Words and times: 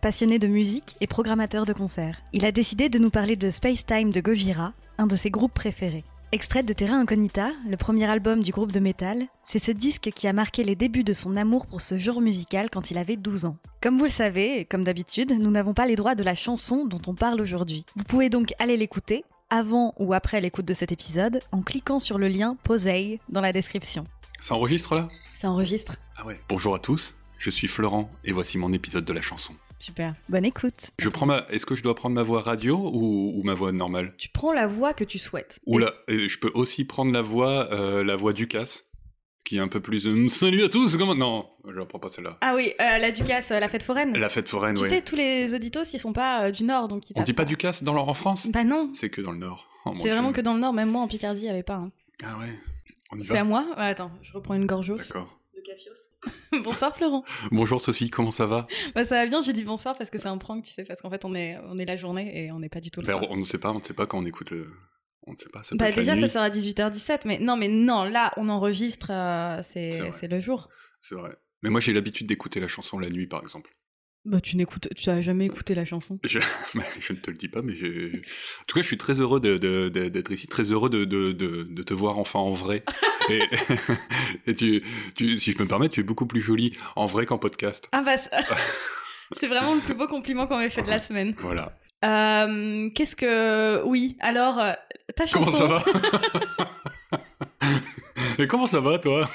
passionné 0.00 0.38
de 0.38 0.46
musique 0.46 0.96
et 1.00 1.06
programmateur 1.06 1.66
de 1.66 1.72
concerts. 1.72 2.20
Il 2.32 2.44
a 2.44 2.52
décidé 2.52 2.88
de 2.88 2.98
nous 2.98 3.10
parler 3.10 3.36
de 3.36 3.50
Space 3.50 3.84
Time 3.84 4.10
de 4.10 4.20
Gojira, 4.20 4.72
un 4.98 5.06
de 5.06 5.16
ses 5.16 5.30
groupes 5.30 5.54
préférés. 5.54 6.04
Extrait 6.30 6.62
de 6.62 6.74
Terra 6.74 6.96
Incognita, 6.96 7.52
le 7.66 7.76
premier 7.78 8.04
album 8.04 8.42
du 8.42 8.50
groupe 8.50 8.70
de 8.70 8.80
métal, 8.80 9.28
c'est 9.44 9.64
ce 9.64 9.72
disque 9.72 10.10
qui 10.14 10.28
a 10.28 10.34
marqué 10.34 10.62
les 10.62 10.76
débuts 10.76 11.04
de 11.04 11.14
son 11.14 11.36
amour 11.36 11.66
pour 11.66 11.80
ce 11.80 11.96
genre 11.96 12.20
musical 12.20 12.68
quand 12.70 12.90
il 12.90 12.98
avait 12.98 13.16
12 13.16 13.46
ans. 13.46 13.56
Comme 13.80 13.96
vous 13.96 14.04
le 14.04 14.10
savez, 14.10 14.60
et 14.60 14.64
comme 14.66 14.84
d'habitude, 14.84 15.32
nous 15.32 15.50
n'avons 15.50 15.72
pas 15.72 15.86
les 15.86 15.96
droits 15.96 16.14
de 16.14 16.22
la 16.22 16.34
chanson 16.34 16.84
dont 16.84 17.00
on 17.06 17.14
parle 17.14 17.40
aujourd'hui. 17.40 17.84
Vous 17.96 18.04
pouvez 18.04 18.28
donc 18.28 18.52
aller 18.58 18.76
l'écouter, 18.76 19.24
avant 19.48 19.94
ou 19.98 20.12
après 20.12 20.42
l'écoute 20.42 20.66
de 20.66 20.74
cet 20.74 20.92
épisode, 20.92 21.40
en 21.50 21.62
cliquant 21.62 21.98
sur 21.98 22.18
le 22.18 22.28
lien 22.28 22.58
Posey 22.62 23.20
dans 23.30 23.40
la 23.40 23.52
description. 23.52 24.04
Ça 24.40 24.54
enregistre 24.54 24.96
là? 24.96 25.08
Ça 25.34 25.50
enregistre. 25.50 25.96
Ah 26.18 26.26
ouais. 26.26 26.38
Bonjour 26.50 26.74
à 26.74 26.78
tous, 26.78 27.14
je 27.38 27.48
suis 27.48 27.68
Florent 27.68 28.10
et 28.24 28.32
voici 28.32 28.58
mon 28.58 28.74
épisode 28.74 29.06
de 29.06 29.12
la 29.14 29.22
chanson. 29.22 29.54
Super. 29.78 30.14
Bonne 30.28 30.44
écoute. 30.44 30.90
Je 30.98 31.08
prends 31.08 31.26
ma. 31.26 31.46
Est-ce 31.50 31.64
que 31.66 31.74
je 31.74 31.82
dois 31.82 31.94
prendre 31.94 32.14
ma 32.14 32.22
voix 32.22 32.42
radio 32.42 32.76
ou, 32.76 33.32
ou 33.38 33.42
ma 33.44 33.54
voix 33.54 33.70
normale? 33.72 34.14
Tu 34.18 34.28
prends 34.28 34.52
la 34.52 34.66
voix 34.66 34.92
que 34.92 35.04
tu 35.04 35.18
souhaites. 35.18 35.58
Ou 35.66 35.78
la- 35.78 35.92
je 36.08 36.38
peux 36.38 36.50
aussi 36.54 36.84
prendre 36.84 37.12
la 37.12 37.22
voix, 37.22 37.72
euh, 37.72 38.02
la 38.02 38.16
voix 38.16 38.32
Ducasse, 38.32 38.84
qui 39.44 39.56
est 39.56 39.60
un 39.60 39.68
peu 39.68 39.80
plus. 39.80 40.06
euh, 40.08 40.28
Salut 40.28 40.64
à 40.64 40.68
tous. 40.68 40.96
Comment? 40.96 41.14
Non, 41.14 41.48
je 41.68 41.78
la 41.78 41.86
prends 41.86 42.00
pas 42.00 42.08
celle-là. 42.08 42.38
Ah 42.40 42.54
oui, 42.56 42.72
euh, 42.80 42.98
la 42.98 43.12
Ducasse, 43.12 43.52
euh, 43.52 43.60
la 43.60 43.68
fête 43.68 43.84
foraine. 43.84 44.16
La 44.18 44.28
fête 44.28 44.48
foraine, 44.48 44.74
tu 44.74 44.82
ouais. 44.82 44.88
sais, 44.88 45.00
tous 45.02 45.14
les 45.16 45.54
auditos, 45.54 45.84
ils 45.92 46.00
sont 46.00 46.12
pas 46.12 46.50
du 46.50 46.64
Nord, 46.64 46.88
donc 46.88 47.08
ils 47.10 47.12
On 47.16 47.22
dit 47.22 47.32
pas 47.32 47.44
Ducasse 47.44 47.84
dans 47.84 47.94
leur 47.94 48.08
en 48.08 48.14
France? 48.14 48.50
Bah 48.50 48.64
non. 48.64 48.90
C'est 48.94 49.10
que 49.10 49.20
dans 49.20 49.32
le 49.32 49.38
Nord. 49.38 49.68
Oh, 49.86 49.92
C'est 50.00 50.10
vraiment 50.10 50.32
que 50.32 50.40
dans 50.40 50.54
le 50.54 50.60
Nord, 50.60 50.72
même 50.72 50.90
moi 50.90 51.02
en 51.02 51.08
Picardie, 51.08 51.42
il 51.42 51.44
n'y 51.44 51.50
avait 51.50 51.62
pas. 51.62 51.74
hein. 51.76 51.92
Ah 52.24 52.36
ouais. 52.38 52.58
Y 53.20 53.24
C'est 53.24 53.38
à 53.38 53.44
moi? 53.44 53.64
Ouais, 53.76 53.84
Attends, 53.84 54.10
je 54.22 54.32
reprends 54.32 54.54
une 54.54 54.66
gorgeos 54.66 54.96
D'accord. 54.96 55.38
de 55.54 55.60
cafios. 55.62 55.92
bonsoir 56.64 56.96
Florent. 56.96 57.24
Bonjour 57.52 57.80
Sophie, 57.80 58.10
comment 58.10 58.30
ça 58.30 58.46
va? 58.46 58.66
Bah 58.94 59.04
ça 59.04 59.16
va 59.16 59.26
bien, 59.26 59.42
j'ai 59.42 59.52
dit 59.52 59.62
bonsoir 59.64 59.96
parce 59.96 60.10
que 60.10 60.18
c'est 60.18 60.26
un 60.28 60.38
prank, 60.38 60.64
tu 60.64 60.72
sais, 60.72 60.84
parce 60.84 61.00
qu'en 61.00 61.10
fait 61.10 61.24
on 61.24 61.34
est, 61.34 61.58
on 61.68 61.78
est 61.78 61.84
la 61.84 61.96
journée 61.96 62.44
et 62.44 62.50
on 62.52 62.58
n'est 62.58 62.68
pas 62.68 62.80
du 62.80 62.90
tout 62.90 63.00
le 63.00 63.06
Ben, 63.06 63.12
soir. 63.18 63.26
On 63.30 63.36
ne 63.36 63.44
sait 63.44 63.58
pas, 63.58 63.70
on 63.70 63.78
ne 63.78 63.82
sait 63.84 63.94
pas 63.94 64.06
quand 64.06 64.18
on 64.18 64.24
écoute 64.24 64.50
le. 64.50 64.66
On 65.26 65.32
ne 65.32 65.36
sait 65.36 65.48
pas. 65.50 65.62
Ça 65.62 65.70
peut 65.70 65.76
Bah 65.78 65.88
être 65.90 65.96
la 65.96 66.02
déjà 66.02 66.14
nuit. 66.14 66.22
ça 66.22 66.28
sera 66.28 66.44
à 66.44 66.50
18h17, 66.50 67.20
mais 67.26 67.38
non, 67.38 67.56
mais 67.56 67.68
non, 67.68 68.04
là 68.04 68.32
on 68.36 68.48
enregistre, 68.48 69.08
euh, 69.10 69.60
c'est 69.62 70.28
le 70.28 70.40
jour. 70.40 70.68
C'est 71.00 71.14
vrai. 71.14 71.36
Mais 71.62 71.70
moi 71.70 71.80
j'ai 71.80 71.92
l'habitude 71.92 72.26
d'écouter 72.26 72.60
la 72.60 72.68
chanson 72.68 72.98
la 72.98 73.10
nuit 73.10 73.26
par 73.26 73.42
exemple. 73.42 73.70
Bah 74.28 74.40
tu 74.42 74.56
n'écoutes, 74.56 74.88
tu 74.94 75.08
as 75.08 75.22
jamais 75.22 75.46
écouté 75.46 75.74
la 75.74 75.86
chanson. 75.86 76.18
Je, 76.28 76.38
bah, 76.74 76.84
je 77.00 77.12
ne 77.14 77.18
te 77.18 77.30
le 77.30 77.36
dis 77.38 77.48
pas, 77.48 77.62
mais 77.62 77.72
en 77.72 78.64
tout 78.66 78.74
cas, 78.76 78.82
je 78.82 78.86
suis 78.86 78.98
très 78.98 79.14
heureux 79.20 79.40
de- 79.40 79.56
de- 79.56 79.88
de- 79.88 80.08
d'être 80.08 80.30
ici, 80.32 80.46
très 80.46 80.64
heureux 80.64 80.90
de, 80.90 81.04
de- 81.06 81.32
de- 81.32 81.62
de 81.62 81.82
te 81.82 81.94
voir 81.94 82.18
enfin 82.18 82.38
en 82.38 82.52
vrai. 82.52 82.84
Et, 83.30 83.42
et 84.46 84.54
tu, 84.54 84.82
tu- 85.14 85.36
si 85.38 85.52
je 85.52 85.56
peux 85.56 85.64
me 85.64 85.68
permettre, 85.68 85.94
tu 85.94 86.00
es 86.00 86.02
beaucoup 86.02 86.26
plus 86.26 86.40
jolie 86.40 86.72
en 86.96 87.04
vrai 87.06 87.24
qu'en 87.26 87.36
podcast. 87.38 87.86
Ah 87.92 88.02
bah 88.02 88.16
c'est- 88.18 88.30
c'est 89.38 89.46
vraiment 89.48 89.74
le 89.74 89.80
plus 89.80 89.94
beau 89.94 90.06
compliment 90.06 90.46
qu'on 90.46 90.58
m'ait 90.58 90.70
fait 90.70 90.82
de 90.82 90.88
la 90.88 91.00
semaine. 91.00 91.34
Voilà. 91.38 91.72
Euh, 92.04 92.88
Qu'est-ce 92.94 93.16
que... 93.16 93.82
Oui, 93.84 94.16
alors, 94.20 94.58
euh, 94.60 94.72
ta 95.16 95.26
chanson... 95.26 95.40
Comment 95.50 95.56
ça 95.58 95.66
va? 95.66 95.84
Et 98.38 98.46
comment 98.46 98.66
ça 98.66 98.80
va, 98.80 98.98
toi? 98.98 99.28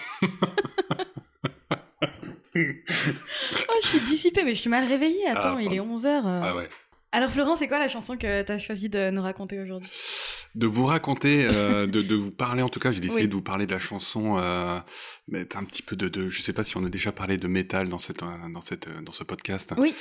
Oh, 2.55 3.73
je 3.83 3.87
suis 3.87 3.99
dissipée, 4.01 4.43
mais 4.43 4.55
je 4.55 4.61
suis 4.61 4.69
mal 4.69 4.85
réveillée. 4.85 5.27
Attends, 5.27 5.55
Ah, 5.57 5.61
il 5.61 5.73
est 5.73 5.77
pardon. 5.77 5.95
11h. 5.95 6.21
Ah 6.25 6.55
ouais. 6.55 6.69
Alors, 7.11 7.31
Florent, 7.31 7.55
c'est 7.55 7.67
quoi 7.67 7.79
la 7.79 7.87
chanson 7.87 8.17
que 8.17 8.41
t'as 8.41 8.57
choisi 8.59 8.89
de 8.89 9.09
nous 9.11 9.21
raconter 9.21 9.59
aujourd'hui? 9.59 9.91
De 10.55 10.67
vous 10.67 10.85
raconter, 10.85 11.45
euh, 11.45 11.87
de, 11.87 12.01
de 12.03 12.15
vous 12.15 12.31
parler, 12.31 12.61
en 12.61 12.69
tout 12.69 12.79
cas, 12.79 12.91
j'ai 12.91 12.99
décidé 12.99 13.23
Oui. 13.23 13.27
de 13.27 13.33
vous 13.33 13.41
parler 13.41 13.65
de 13.65 13.71
la 13.71 13.79
chanson, 13.79 14.37
euh, 14.37 14.79
mettre 15.27 15.57
un 15.57 15.63
petit 15.63 15.81
peu 15.81 15.95
de, 15.95 16.07
de, 16.09 16.29
je 16.29 16.41
sais 16.43 16.53
pas 16.53 16.63
si 16.63 16.77
on 16.77 16.83
a 16.85 16.89
déjà 16.89 17.11
parlé 17.11 17.37
de 17.37 17.47
métal 17.47 17.89
dans 17.89 17.97
cette, 17.97 18.21
euh, 18.21 18.27
dans 18.53 18.61
cette, 18.61 18.87
euh, 18.87 19.01
dans 19.01 19.11
ce 19.11 19.23
podcast. 19.23 19.73
Oui. 19.77 19.95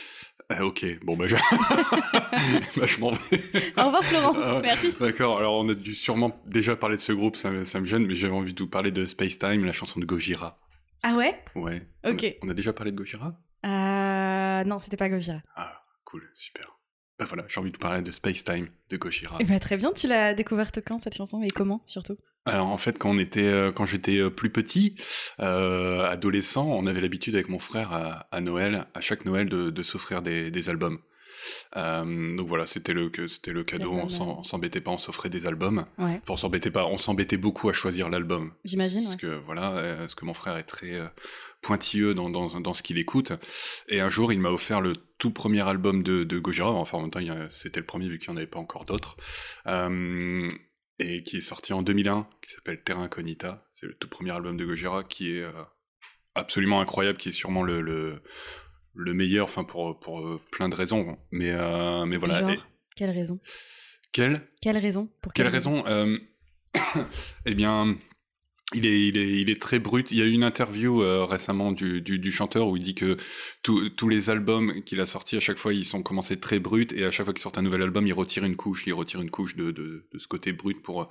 Euh, 0.52 0.60
ok, 0.64 0.84
bon 1.04 1.16
bah 1.16 1.26
je, 1.28 1.36
bah, 2.76 2.86
je 2.86 2.98
m'en 3.00 3.12
vais. 3.12 3.42
Au 3.78 3.84
revoir, 3.84 4.04
Florent. 4.04 4.34
Ah. 4.42 4.60
Merci. 4.62 4.92
D'accord, 5.00 5.38
alors 5.38 5.54
on 5.54 5.69
a 5.70 5.74
dû 5.74 5.94
sûrement 5.94 6.42
déjà 6.46 6.76
parler 6.76 6.96
de 6.96 7.02
ce 7.02 7.12
groupe, 7.12 7.36
ça, 7.36 7.64
ça 7.64 7.80
me 7.80 7.86
gêne, 7.86 8.06
mais 8.06 8.14
j'avais 8.14 8.34
envie 8.34 8.52
de 8.52 8.62
vous 8.62 8.69
parler 8.69 8.90
de 8.90 9.06
Space 9.06 9.38
Time, 9.38 9.64
la 9.64 9.72
chanson 9.72 10.00
de 10.00 10.04
Gojira. 10.04 10.58
Ah 11.02 11.14
ouais 11.16 11.42
Ouais. 11.54 11.86
Ok. 12.04 12.24
On 12.42 12.46
a, 12.46 12.48
on 12.48 12.50
a 12.50 12.54
déjà 12.54 12.72
parlé 12.72 12.92
de 12.92 12.96
Gojira? 12.96 13.38
Euh... 13.64 14.64
Non, 14.64 14.78
c'était 14.78 14.96
pas 14.96 15.08
Gojira. 15.08 15.40
Ah, 15.56 15.82
cool, 16.04 16.28
super. 16.34 16.78
Bah 17.18 17.24
voilà, 17.28 17.44
j'ai 17.48 17.60
envie 17.60 17.72
de 17.72 17.78
parler 17.78 18.02
de 18.02 18.10
Space 18.10 18.42
Time 18.44 18.68
de 18.90 18.96
Gojira. 18.96 19.36
Eh 19.40 19.44
ben, 19.44 19.58
très 19.60 19.76
bien, 19.76 19.92
tu 19.92 20.08
l'as 20.08 20.34
découverte 20.34 20.80
quand, 20.84 20.98
cette 20.98 21.14
chanson? 21.14 21.42
Et 21.42 21.50
comment, 21.50 21.82
surtout? 21.86 22.16
Alors 22.44 22.66
en 22.66 22.78
fait, 22.78 22.98
quand 22.98 23.10
on 23.10 23.18
était, 23.18 23.46
euh, 23.46 23.70
quand 23.70 23.86
j'étais 23.86 24.18
euh, 24.18 24.28
plus 24.30 24.50
petit, 24.50 24.96
euh, 25.38 26.04
adolescent, 26.08 26.66
on 26.66 26.86
avait 26.86 27.00
l'habitude 27.00 27.34
avec 27.36 27.48
mon 27.48 27.60
frère 27.60 27.92
à, 27.92 28.26
à 28.32 28.40
Noël, 28.40 28.86
à 28.94 29.00
chaque 29.00 29.24
Noël, 29.24 29.48
de, 29.48 29.70
de 29.70 29.82
s'offrir 29.84 30.22
des, 30.22 30.50
des 30.50 30.69
albums. 30.69 30.98
Euh, 31.76 32.37
donc 32.37 32.47
voilà, 32.48 32.66
c'était 32.66 32.93
le, 32.93 33.10
c'était 33.28 33.53
le 33.53 33.65
cadeau. 33.65 33.97
L'album, 33.97 34.20
On 34.20 34.43
s'embêtait 34.43 34.81
pas, 34.81 34.91
on 34.91 34.98
s'offrait 34.98 35.28
des 35.31 35.47
albums. 35.47 35.87
Ouais, 35.98 36.20
Enfin, 36.22 36.34
on 36.34 36.37
s'embêtait 36.37 36.70
pas, 36.70 36.87
on 36.87 36.98
s'embêtait 36.98 37.37
beaucoup 37.37 37.69
à 37.69 37.72
choisir 37.72 38.09
l'album. 38.09 38.53
j'imagine, 38.65 39.03
Parce 39.03 39.15
ouais. 39.15 39.20
que 39.20 39.41
voilà, 39.47 39.72
euh, 39.76 39.98
parce 39.98 40.15
que 40.15 40.25
mon 40.25 40.34
frère 40.34 40.56
est 40.56 40.62
très 40.65 40.94
euh, 40.94 41.06
pointilleux 41.62 42.15
dans, 42.15 42.31
dans, 42.31 42.60
dans 42.60 42.75
ce 42.75 42.82
qu'il 42.82 42.98
écoute. 42.98 43.32
Et 43.88 44.00
un 44.00 44.10
jour, 44.10 44.32
il 44.32 44.41
m'a 44.41 44.50
offert 44.50 44.81
le 44.81 44.94
tout 45.19 45.31
premier 45.31 45.66
album 45.66 46.03
de, 46.03 46.25
de 46.25 46.38
Gojira. 46.38 46.72
Enfin, 46.72 46.98
en 46.98 47.03
même 47.03 47.10
temps, 47.10 47.20
c'était 47.50 47.81
le 47.81 47.87
premier 47.87 48.09
vu 48.09 48.19
qu'il 48.19 48.31
n'y 48.31 48.34
en 48.34 48.37
avait 48.38 48.47
pas 48.47 48.59
encore 48.59 48.84
d'autres. 48.84 49.16
Euh, 49.66 50.49
et 50.99 51.25
qui 51.25 51.38
est 51.38 51.41
sorti 51.41 51.72
en 51.72 51.82
2001, 51.82 52.28
qui 52.43 52.50
s'appelle 52.50 52.82
Terra 52.82 53.03
Incognita. 53.03 53.66
C'est 53.72 53.87
le 53.87 53.94
tout 53.94 54.09
premier 54.09 54.31
album 54.32 54.56
de 54.56 54.64
Gojira 54.64 55.03
qui 55.04 55.37
est 55.37 55.43
euh, 55.43 55.50
absolument 56.34 56.81
incroyable, 56.81 57.19
qui 57.19 57.31
est 57.31 57.32
sûrement 57.32 57.62
le, 57.62 57.81
le, 57.81 58.22
le 58.94 59.14
meilleur, 59.14 59.44
enfin 59.44 59.64
pour, 59.64 59.98
pour 59.98 60.20
euh, 60.20 60.41
plein 60.50 60.69
de 60.69 60.75
raisons. 60.75 61.16
Mais, 61.30 61.50
euh, 61.53 62.04
mais 62.06 62.16
voilà. 62.16 62.41
Genre, 62.41 62.50
Et- 62.50 62.58
quelle 62.97 63.10
raison? 63.10 63.41
Quelle? 64.12 64.47
Quelle 64.60 64.76
raison? 64.78 65.08
Pour 65.22 65.32
quelle 65.32 65.48
raison? 65.48 65.82
Eh 67.47 67.54
bien, 67.54 67.97
il 68.75 68.86
est, 68.86 69.08
il, 69.08 69.16
est, 69.16 69.41
il 69.41 69.50
est 69.50 69.60
très 69.60 69.78
brut. 69.78 70.10
Il 70.10 70.19
y 70.19 70.22
a 70.22 70.26
eu 70.26 70.32
une 70.32 70.44
interview 70.44 71.02
euh, 71.02 71.25
récemment 71.25 71.72
du, 71.72 72.00
du, 72.02 72.19
du 72.19 72.32
chanteur 72.32 72.69
où 72.69 72.76
il 72.76 72.82
dit 72.82 72.94
que 72.94 73.17
tous 73.62 73.88
tous 73.90 74.08
les 74.08 74.31
albums 74.31 74.82
qu'il 74.84 75.00
a 75.00 75.06
sortis, 75.06 75.37
à 75.37 75.40
chaque 75.40 75.58
fois, 75.58 75.72
ils 75.75 75.84
sont 75.84 76.02
commencés 76.02 76.38
très 76.40 76.58
bruts 76.58 76.88
et 76.94 77.05
à 77.05 77.11
chaque 77.11 77.26
fois 77.26 77.34
qu'il 77.34 77.43
sort 77.43 77.52
un 77.56 77.62
nouvel 77.62 77.82
album, 77.82 78.06
il 78.06 78.12
retire 78.12 78.44
une 78.44 78.56
couche, 78.56 78.87
il 78.87 78.93
retire 78.94 79.20
une 79.20 79.31
couche 79.31 79.56
de, 79.56 79.70
de, 79.70 80.06
de 80.12 80.19
ce 80.19 80.26
côté 80.28 80.52
brut 80.52 80.81
pour 80.82 81.08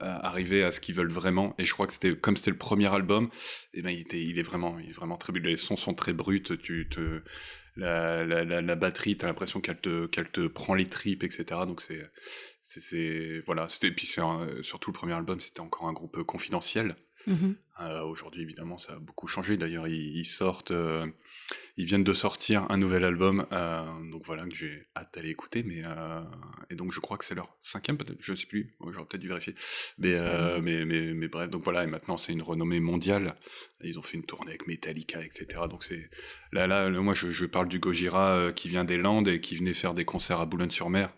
arriver 0.00 0.62
à 0.62 0.72
ce 0.72 0.80
qu'ils 0.80 0.94
veulent 0.94 1.10
vraiment. 1.10 1.54
Et 1.58 1.64
je 1.64 1.72
crois 1.72 1.86
que 1.86 1.92
c'était 1.92 2.16
comme 2.16 2.36
c'était 2.36 2.50
le 2.50 2.58
premier 2.58 2.92
album, 2.92 3.28
eh 3.74 3.82
ben, 3.82 3.90
il, 3.90 4.00
était, 4.00 4.22
est 4.22 4.42
vraiment, 4.42 4.78
il 4.78 4.88
est 4.90 4.92
vraiment 4.92 5.16
très. 5.16 5.32
Les 5.32 5.56
sons 5.56 5.76
sont 5.76 5.94
très 5.94 6.12
bruts. 6.12 6.42
Tu 6.42 6.88
te, 6.88 7.22
la, 7.76 8.24
la, 8.24 8.60
la, 8.62 8.74
batterie, 8.76 9.16
t'as 9.16 9.26
l'impression 9.26 9.60
qu'elle 9.60 9.80
te, 9.80 10.06
qu'elle 10.06 10.30
te 10.30 10.46
prend 10.46 10.74
les 10.74 10.86
tripes, 10.86 11.24
etc. 11.24 11.44
Donc 11.66 11.80
c'est 11.80 12.10
c'est- 12.62 13.40
voilà 13.46 13.68
c'était 13.68 13.92
puis 13.92 14.06
surtout 14.62 14.90
le 14.90 14.94
premier 14.94 15.12
album 15.12 15.40
c'était 15.40 15.60
encore 15.60 15.86
un 15.88 15.92
groupe 15.92 16.22
confidentiel 16.24 16.96
Mhm. 17.26 17.56
Euh, 17.80 18.02
Aujourd'hui, 18.02 18.42
évidemment, 18.42 18.78
ça 18.78 18.94
a 18.94 18.98
beaucoup 18.98 19.26
changé. 19.26 19.56
D'ailleurs, 19.56 19.86
ils, 19.88 20.16
ils 20.16 20.24
sortent, 20.24 20.70
euh, 20.70 21.06
ils 21.76 21.84
viennent 21.84 22.04
de 22.04 22.14
sortir 22.14 22.64
un 22.70 22.78
nouvel 22.78 23.04
album, 23.04 23.46
euh, 23.52 23.82
donc 24.10 24.24
voilà 24.24 24.44
que 24.46 24.54
j'ai 24.54 24.86
hâte 24.96 25.12
d'aller 25.14 25.28
écouter. 25.30 25.62
Mais 25.62 25.82
et 26.70 26.74
donc, 26.74 26.92
je 26.92 27.00
crois 27.00 27.18
que 27.18 27.24
c'est 27.24 27.34
leur 27.34 27.54
cinquième, 27.60 27.98
peut-être, 27.98 28.16
je 28.20 28.34
sais 28.34 28.46
plus. 28.46 28.74
J'aurais 28.80 29.04
peut-être 29.06 29.20
dû 29.20 29.28
vérifier. 29.28 29.54
Mais, 29.98 30.14
mais, 30.62 30.84
mais, 30.86 31.12
mais 31.12 31.28
bref, 31.28 31.50
donc 31.50 31.64
voilà. 31.64 31.84
Et 31.84 31.86
maintenant, 31.86 32.16
c'est 32.16 32.32
une 32.32 32.42
renommée 32.42 32.80
mondiale. 32.80 33.36
Ils 33.82 33.98
ont 33.98 34.02
fait 34.02 34.16
une 34.16 34.24
tournée 34.24 34.50
avec 34.50 34.66
Metallica, 34.66 35.22
etc. 35.22 35.62
Donc 35.68 35.84
c'est 35.84 36.08
là, 36.52 36.66
là, 36.66 36.88
moi, 36.88 37.12
je, 37.12 37.30
je 37.30 37.44
parle 37.44 37.68
du 37.68 37.78
Gojira 37.78 38.52
qui 38.54 38.68
vient 38.68 38.84
des 38.84 38.96
Landes 38.96 39.28
et 39.28 39.40
qui 39.40 39.56
venait 39.56 39.74
faire 39.74 39.92
des 39.92 40.04
concerts 40.06 40.40
à 40.40 40.46
Boulogne-sur-Mer. 40.46 41.12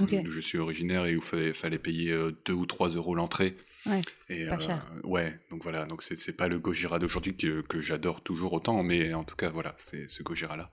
Ok. 0.00 0.14
d'où 0.22 0.30
Je 0.30 0.40
suis 0.40 0.58
originaire 0.58 1.06
et 1.06 1.16
où 1.16 1.20
fallait, 1.20 1.54
fallait 1.54 1.78
payer 1.78 2.16
2 2.44 2.52
ou 2.52 2.66
3 2.66 2.90
euros 2.90 3.14
l'entrée. 3.14 3.56
Ouais, 3.86 4.00
Et, 4.28 4.46
pas 4.46 4.58
cher. 4.58 4.84
Ouais, 5.04 5.38
donc 5.50 5.62
voilà, 5.62 5.86
donc 5.86 6.02
c'est 6.02 6.36
pas 6.36 6.48
le 6.48 6.58
Gojira 6.58 6.98
d'aujourd'hui 6.98 7.36
que, 7.36 7.60
que 7.62 7.80
j'adore 7.80 8.20
toujours 8.22 8.52
autant, 8.52 8.82
mais 8.82 9.14
en 9.14 9.22
tout 9.24 9.36
cas 9.36 9.48
voilà, 9.50 9.74
c'est 9.78 10.08
ce 10.08 10.22
Gojira 10.22 10.56
là. 10.56 10.70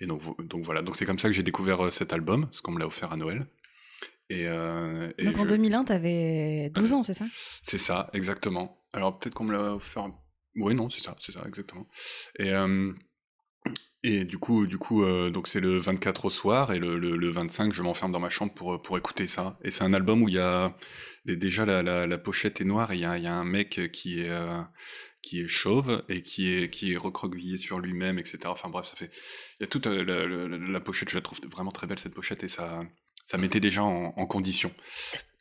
Et 0.00 0.06
donc 0.06 0.22
donc 0.48 0.64
voilà, 0.64 0.82
donc 0.82 0.96
c'est 0.96 1.06
comme 1.06 1.18
ça 1.18 1.28
que 1.28 1.34
j'ai 1.34 1.42
découvert 1.44 1.84
euh, 1.86 1.90
cet 1.90 2.12
album, 2.12 2.46
parce 2.46 2.60
qu'on 2.60 2.72
me 2.72 2.78
l'a 2.80 2.86
offert 2.86 3.12
à 3.12 3.16
Noël. 3.16 3.46
Et, 4.30 4.46
euh, 4.46 5.08
et 5.18 5.24
Donc 5.24 5.38
en 5.38 5.44
je- 5.44 5.48
2001, 5.50 5.84
t'avais 5.84 6.70
12 6.74 6.92
ans, 6.92 7.02
c'est 7.02 7.14
ça? 7.14 7.24
C'est 7.62 7.78
ça, 7.78 8.10
exactement. 8.12 8.84
Alors 8.92 9.18
peut-être 9.18 9.34
qu'on 9.34 9.44
me 9.44 9.52
l'a 9.52 9.74
offert. 9.74 10.10
Ouais, 10.56 10.74
non, 10.74 10.90
c'est 10.90 11.00
ça, 11.00 11.14
c'est 11.20 11.32
ça, 11.32 11.44
exactement. 11.46 11.86
Et 12.38 12.52
euh, 12.52 12.92
et 14.04 14.24
du 14.24 14.38
coup, 14.38 14.66
du 14.66 14.78
coup, 14.78 15.02
euh, 15.02 15.30
donc 15.30 15.48
c'est 15.48 15.60
le 15.60 15.78
24 15.78 16.26
au 16.26 16.30
soir 16.30 16.72
et 16.72 16.78
le, 16.78 16.98
le, 16.98 17.16
le 17.16 17.30
25, 17.30 17.72
je 17.72 17.82
m'enferme 17.82 18.12
dans 18.12 18.20
ma 18.20 18.30
chambre 18.30 18.54
pour 18.54 18.80
pour 18.80 18.96
écouter 18.96 19.26
ça. 19.26 19.58
Et 19.64 19.70
c'est 19.72 19.82
un 19.84 19.92
album 19.92 20.22
où 20.22 20.28
il 20.28 20.34
y 20.34 20.38
a 20.38 20.76
dé- 21.24 21.36
déjà 21.36 21.64
la, 21.64 22.18
pochette 22.18 22.60
est 22.60 22.64
noire 22.64 22.92
et 22.92 22.96
il 22.96 23.00
y 23.00 23.04
a, 23.04 23.34
un 23.34 23.44
mec 23.44 23.90
qui 23.92 24.20
est 24.20 24.30
euh, 24.30 24.62
qui 25.22 25.40
est 25.40 25.48
chauve 25.48 26.04
et 26.08 26.22
qui 26.22 26.48
est 26.52 26.70
qui 26.70 26.92
est 26.92 26.96
recroquevillé 26.96 27.56
sur 27.56 27.80
lui-même, 27.80 28.18
etc. 28.18 28.38
Enfin 28.46 28.68
bref, 28.68 28.86
ça 28.86 28.96
fait 28.96 29.10
il 29.58 29.62
y 29.62 29.64
a 29.64 29.66
toute 29.66 29.86
euh, 29.88 30.48
la, 30.68 30.80
pochette, 30.80 31.10
je 31.10 31.16
la 31.16 31.22
trouve 31.22 31.40
vraiment 31.50 31.72
très 31.72 31.86
belle 31.88 31.98
cette 31.98 32.14
pochette 32.14 32.44
et 32.44 32.48
ça 32.48 32.84
ça 33.24 33.36
mettait 33.38 33.60
déjà 33.60 33.82
en, 33.82 34.14
en 34.16 34.26
condition. 34.26 34.72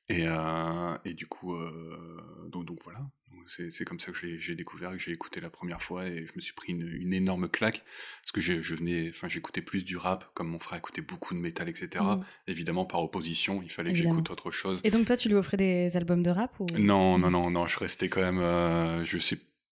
Et, 0.09 0.23
euh, 0.27 0.97
et 1.05 1.13
du 1.13 1.27
coup, 1.27 1.53
euh, 1.55 2.47
donc, 2.49 2.65
donc 2.65 2.79
voilà, 2.83 2.99
c'est 3.47 3.85
comme 3.85 3.99
ça 3.99 4.11
que 4.11 4.17
j'ai 4.39 4.55
découvert, 4.55 4.91
que 4.91 4.99
j'ai 4.99 5.11
écouté 5.11 5.39
la 5.39 5.49
première 5.49 5.81
fois 5.81 6.05
et 6.05 6.25
je 6.25 6.31
me 6.35 6.41
suis 6.41 6.53
pris 6.53 6.73
une, 6.73 6.87
une 6.87 7.13
énorme 7.13 7.47
claque 7.47 7.83
parce 8.21 8.31
que 8.31 8.41
je 8.41 8.75
venais, 8.75 9.09
enfin 9.09 9.27
j'écoutais 9.27 9.61
plus 9.61 9.85
du 9.85 9.97
rap, 9.97 10.29
comme 10.33 10.47
mon 10.47 10.59
frère 10.59 10.77
écoutait 10.79 11.01
beaucoup 11.01 11.33
de 11.33 11.39
métal, 11.39 11.69
etc. 11.69 12.03
Mhm. 12.03 12.23
Évidemment, 12.47 12.85
par 12.85 13.01
opposition, 13.01 13.61
il 13.63 13.71
fallait 13.71 13.91
que 13.91 13.97
j'écoute 13.97 14.29
autre 14.29 14.51
chose. 14.51 14.81
Et 14.83 14.91
donc 14.91 15.05
toi, 15.05 15.17
tu 15.17 15.29
lui 15.29 15.35
offrais 15.35 15.57
des 15.57 15.95
albums 15.97 16.23
de 16.23 16.29
rap 16.29 16.59
ou... 16.59 16.65
Non, 16.77 17.17
non, 17.17 17.31
non, 17.31 17.49
non, 17.49 17.67
je 17.67 17.79
restais 17.79 18.09
quand 18.09 18.21
même, 18.21 18.39
euh, 18.39 19.03
je 19.05 19.17
sais 19.17 19.37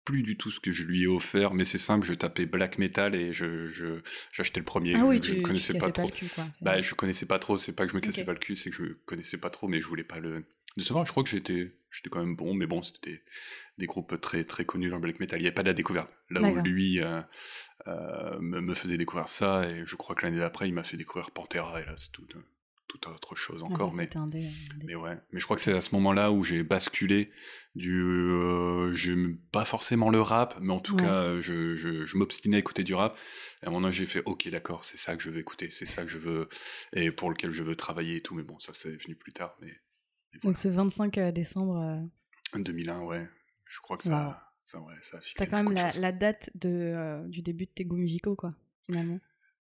plus 0.07 0.23
du 0.23 0.37
tout 0.37 0.51
ce 0.51 0.61
que 0.61 0.71
je 0.71 0.85
lui 0.85 1.03
ai 1.03 1.07
offert, 1.07 1.53
mais 1.53 1.65
c'est 1.65 1.77
simple, 1.77 2.07
je 2.07 2.13
tapais 2.13 2.45
black 2.45 2.77
metal 2.77 3.13
et 3.13 3.33
je 3.33 3.99
j'achetais 4.31 4.61
le 4.61 4.65
premier. 4.65 4.95
Ah 4.95 5.05
oui, 5.05 5.19
je 5.21 5.33
ne 5.33 5.41
connaissais 5.41 5.73
pas 5.73 5.91
trop. 5.91 6.07
le 6.07 6.13
cul, 6.13 6.27
Bah, 6.61 6.81
je 6.81 6.95
connaissais 6.95 7.25
pas 7.25 7.39
trop, 7.39 7.57
c'est 7.57 7.73
pas 7.73 7.85
que 7.85 7.91
je 7.91 7.97
me 7.97 8.01
cassais 8.01 8.23
pas 8.23 8.31
le 8.31 8.39
cul, 8.39 8.55
c'est 8.55 8.69
que 8.69 8.75
je 8.77 8.93
connaissais 9.05 9.37
pas 9.37 9.49
trop, 9.49 9.67
mais 9.67 9.81
je 9.81 9.87
voulais 9.87 10.05
pas 10.05 10.19
le 10.19 10.45
décevoir. 10.77 11.05
Je 11.05 11.11
crois 11.11 11.23
que 11.23 11.29
j'étais, 11.29 11.73
j'étais 11.91 12.09
quand 12.09 12.19
même 12.19 12.35
bon, 12.35 12.53
mais 12.53 12.67
bon, 12.67 12.81
c'était 12.81 13.11
des, 13.11 13.21
des 13.79 13.85
groupes 13.85 14.19
très, 14.21 14.43
très 14.43 14.65
connus 14.65 14.89
dans 14.89 14.95
le 14.97 15.01
black 15.01 15.19
metal. 15.19 15.39
Il 15.39 15.43
n'y 15.43 15.47
avait 15.47 15.53
pas 15.55 15.63
de 15.63 15.67
la 15.69 15.73
découverte. 15.73 16.09
Là 16.29 16.41
où 16.41 16.55
lui 16.63 17.01
euh, 17.01 17.21
euh, 17.87 18.39
me, 18.39 18.59
me 18.61 18.73
faisait 18.73 18.97
découvrir 18.97 19.29
ça, 19.29 19.67
et 19.69 19.83
je 19.85 19.95
crois 19.95 20.15
que 20.15 20.25
l'année 20.25 20.39
d'après, 20.39 20.67
il 20.67 20.73
m'a 20.73 20.83
fait 20.83 20.97
découvrir 20.97 21.31
Pantera, 21.31 21.81
et 21.81 21.85
là, 21.85 21.93
c'est 21.97 22.11
tout, 22.11 22.25
euh, 22.35 22.39
toute 22.87 23.07
autre 23.07 23.35
chose 23.35 23.61
Ah, 23.63 23.71
encore. 23.71 23.91
ça, 23.91 23.97
mais, 23.97 24.17
un 24.17 24.21
un 24.23 24.29
mais 24.85 24.95
ouais, 24.95 25.17
mais 25.31 25.39
je 25.39 25.45
crois 25.45 25.55
que 25.57 25.61
c'est 25.61 25.73
à 25.73 25.81
ce 25.81 25.93
moment-là 25.95 26.31
où 26.31 26.43
j'ai 26.43 26.63
basculé 26.63 27.31
du, 27.75 28.01
euh, 28.01 28.93
j'aime 28.93 29.37
pas 29.51 29.65
forcément 29.65 30.09
le 30.09 30.21
rap, 30.21 30.57
mais 30.61 30.73
en 30.73 30.79
tout 30.79 30.95
Ouais. 30.95 31.03
cas, 31.03 31.39
je, 31.41 31.75
je, 31.75 32.05
je 32.05 32.17
m'obstinais 32.17 32.57
à 32.57 32.59
écouter 32.59 32.83
du 32.83 32.93
rap. 32.93 33.17
Et 33.61 33.65
à 33.65 33.69
un 33.69 33.71
moment, 33.71 33.91
j'ai 33.91 34.05
fait, 34.05 34.21
ok, 34.25 34.49
d'accord, 34.49 34.83
c'est 34.85 34.97
ça 34.97 35.15
que 35.15 35.23
je 35.23 35.29
veux 35.29 35.39
écouter, 35.39 35.69
c'est 35.71 35.85
ça 35.85 36.03
que 36.03 36.07
je 36.09 36.17
veux, 36.17 36.47
et 36.93 37.11
pour 37.11 37.29
lequel 37.29 37.51
je 37.51 37.63
veux 37.63 37.75
travailler 37.75 38.17
et 38.17 38.21
tout. 38.21 38.35
Mais 38.35 38.43
bon, 38.43 38.57
ça, 38.59 38.71
c'est 38.73 39.01
venu 39.03 39.15
plus 39.15 39.33
tard. 39.33 39.55
Mais 39.61 39.73
Donc 40.43 40.57
ce 40.57 40.67
25 40.67 41.19
décembre, 41.33 41.77
euh, 42.55 42.59
2001, 42.59 43.01
ouais, 43.01 43.27
je 43.65 43.79
crois 43.79 43.97
que 43.97 44.03
Wow. 44.05 44.11
ça, 44.11 44.51
ça, 44.63 44.79
ouais, 44.81 44.93
ça 45.01 45.17
a 45.17 45.21
fixé 45.21 45.35
t'as 45.35 45.45
quand 45.45 45.63
même 45.63 45.73
la, 45.73 46.11
date 46.11 46.49
de, 46.55 46.69
euh, 46.69 47.27
du 47.27 47.41
début 47.41 47.65
de 47.65 47.71
tes 47.71 47.85
goûts 47.85 47.97
musicaux, 47.97 48.35
quoi, 48.35 48.53
finalement. 48.85 49.19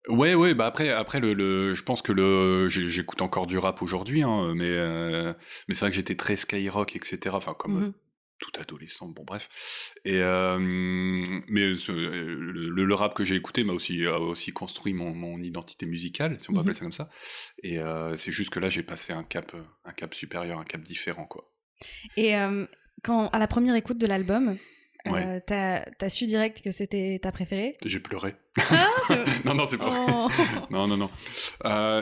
Ouais, 0.08 0.34
ouais, 0.34 0.54
bah 0.54 0.66
après, 0.66 0.90
après 0.90 1.20
le, 1.20 1.34
le, 1.34 1.74
je 1.74 1.82
pense 1.82 2.02
que 2.02 2.12
le, 2.12 2.68
j'écoute 2.68 3.20
encore 3.20 3.46
du 3.46 3.58
rap 3.58 3.82
aujourd'hui, 3.82 4.22
hein, 4.22 4.54
mais, 4.54 4.70
euh, 4.70 5.34
mais 5.68 5.74
c'est 5.74 5.80
vrai 5.80 5.90
que 5.90 5.96
j'étais 5.96 6.16
très 6.16 6.36
skyrock, 6.36 6.96
etc. 6.96 7.36
Enfin, 7.36 7.54
comme 7.54 7.76
euh, 7.76 7.80
Mhm. 7.86 7.92
Tout 8.38 8.52
adolescent, 8.60 9.08
bon 9.08 9.24
bref. 9.24 9.94
Et 10.04 10.20
euh, 10.22 10.58
mais 11.48 11.74
ce- 11.74 11.92
le, 11.92 12.94
rap 12.94 13.14
que 13.14 13.24
j'ai 13.24 13.36
écouté 13.36 13.64
m'a 13.64 13.72
aussi 13.72 14.04
a 14.06 14.18
aussi 14.18 14.52
construit 14.52 14.94
mon, 14.94 15.12
mon 15.14 15.40
identité 15.40 15.86
musicale, 15.86 16.36
si 16.40 16.48
on 16.50 16.52
peut 16.52 16.58
Mhm. 16.58 16.60
appeler 16.62 16.74
ça 16.74 16.80
comme 16.80 16.92
ça. 16.92 17.08
Et 17.62 17.78
euh, 17.78 18.16
c'est 18.16 18.32
juste 18.32 18.50
que 18.50 18.60
là, 18.60 18.68
j'ai 18.68 18.82
passé 18.82 19.12
un 19.12 19.22
cap, 19.24 19.52
un 19.84 19.92
cap 19.92 20.14
supérieur, 20.14 20.58
un 20.58 20.64
cap 20.64 20.80
différent, 20.80 21.26
quoi. 21.26 21.52
Et 22.16 22.36
euh, 22.36 22.66
quand, 23.04 23.28
à 23.28 23.38
la 23.38 23.46
première 23.46 23.74
écoute 23.74 23.98
de 23.98 24.06
l'album, 24.06 24.56
Ouais. 25.06 25.40
t'as 25.46 25.84
as 26.00 26.10
su 26.10 26.26
direct 26.26 26.60
que 26.60 26.70
c'était 26.70 27.18
ta 27.22 27.32
préférée? 27.32 27.76
J'ai 27.84 28.00
pleuré. 28.00 28.34
Ah, 28.70 28.86
non, 29.44 29.54
non, 29.54 29.66
c'est 29.66 29.78
pas 29.78 29.88
vrai. 29.88 29.98
Oh, 30.08 30.28
Non, 30.70 30.86
non, 30.86 30.96
non. 30.98 31.10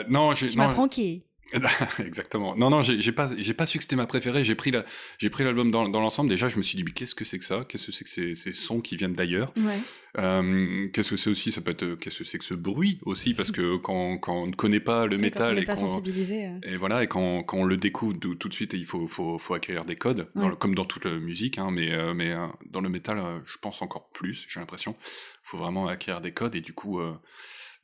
Non, 0.09 0.35
j'ai 0.35 0.49
tu 0.49 0.56
m'as 0.56 0.73
pranké. 0.73 1.23
Exactement. 2.04 2.56
Non, 2.56 2.70
non, 2.70 2.82
j'ai 2.82 3.12
pas, 3.12 3.31
j'ai 3.38 3.54
pas 3.54 3.66
su 3.66 3.78
que 3.78 3.84
c'était 3.84 3.96
ma 3.96 4.06
préférée. 4.06 4.43
J'ai 4.44 4.54
pris 4.54 4.70
la, 4.70 4.84
j'ai 5.19 5.31
pris 5.31 5.44
l'album 5.44 5.70
dans, 5.70 5.88
dans 5.88 6.00
l'ensemble. 6.00 6.28
Déjà, 6.28 6.48
je 6.48 6.56
me 6.56 6.62
suis 6.62 6.76
dit, 6.76 6.84
mais 6.84 6.90
qu'est-ce 6.90 7.14
que 7.14 7.25
c'est 7.25 7.38
que 7.38 7.44
ça? 7.44 7.64
Qu'est-ce 7.69 7.87
que 7.87 7.93
c'est 7.93 8.04
que 8.04 8.10
ces, 8.10 8.34
ces 8.34 8.52
sons 8.52 8.81
qui 8.81 8.96
viennent 8.96 9.14
d'ailleurs? 9.14 9.52
Ouais. 9.56 9.78
Euh, 10.19 10.88
Qu'est-ce 10.93 11.10
que 11.10 11.16
c'est 11.16 11.31
aussi? 11.31 11.52
Ça 11.52 11.60
peut 11.60 11.70
être, 11.72 11.82
euh, 11.82 11.96
qu'est-ce 11.96 12.19
que 12.19 12.25
c'est 12.25 12.38
que 12.38 12.44
ce 12.44 12.54
bruit 12.54 12.98
aussi? 13.04 13.34
Parce 13.34 13.52
que 13.52 13.76
quand, 13.82 14.19
quand 14.19 14.34
on 14.43 14.46
ne 14.48 14.54
connaît 14.54 14.81
pas 14.81 15.06
le 15.06 15.16
on 15.16 15.20
métal 15.20 15.58
et 15.58 15.64
pas 15.64 15.75
qu'on 15.76 15.98
euh, 15.98 16.58
et 16.64 16.76
voilà, 16.76 17.02
et 17.04 17.06
quand, 17.06 17.43
quand 17.44 17.58
on 17.58 17.64
le 17.64 17.76
découvre 17.76 18.16
tout, 18.19 18.34
de 18.49 18.52
suite, 18.54 18.72
il 18.72 18.87
faut, 18.87 19.06
faut, 19.06 19.38
faut 19.38 19.54
acquérir 19.54 19.84
des 19.84 19.96
codes, 19.96 20.28
dans 20.34 20.42
Ouais. 20.44 20.49
le- 20.50 20.56
comme 20.56 20.75
dans 20.75 20.84
toute 20.84 21.04
la 21.04 21.12
musique, 21.12 21.58
hein, 21.58 21.70
mais, 21.70 21.92
euh, 21.92 22.14
mais 22.14 22.32
euh, 22.32 22.46
dans 22.70 22.81
le 22.81 22.88
métal, 22.88 23.20
je 23.44 23.56
pense 23.58 23.82
encore 23.82 24.08
plus, 24.10 24.46
j'ai 24.49 24.58
l'impression. 24.60 24.96
Il 25.02 25.49
faut 25.50 25.58
vraiment 25.58 25.87
acquérir 25.87 26.20
des 26.20 26.32
codes, 26.32 26.54
et 26.54 26.60
du 26.60 26.72
coup, 26.72 27.00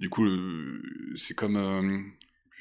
du 0.00 0.08
coup 0.08 0.26
c'est 1.17 1.35
comme... 1.35 2.12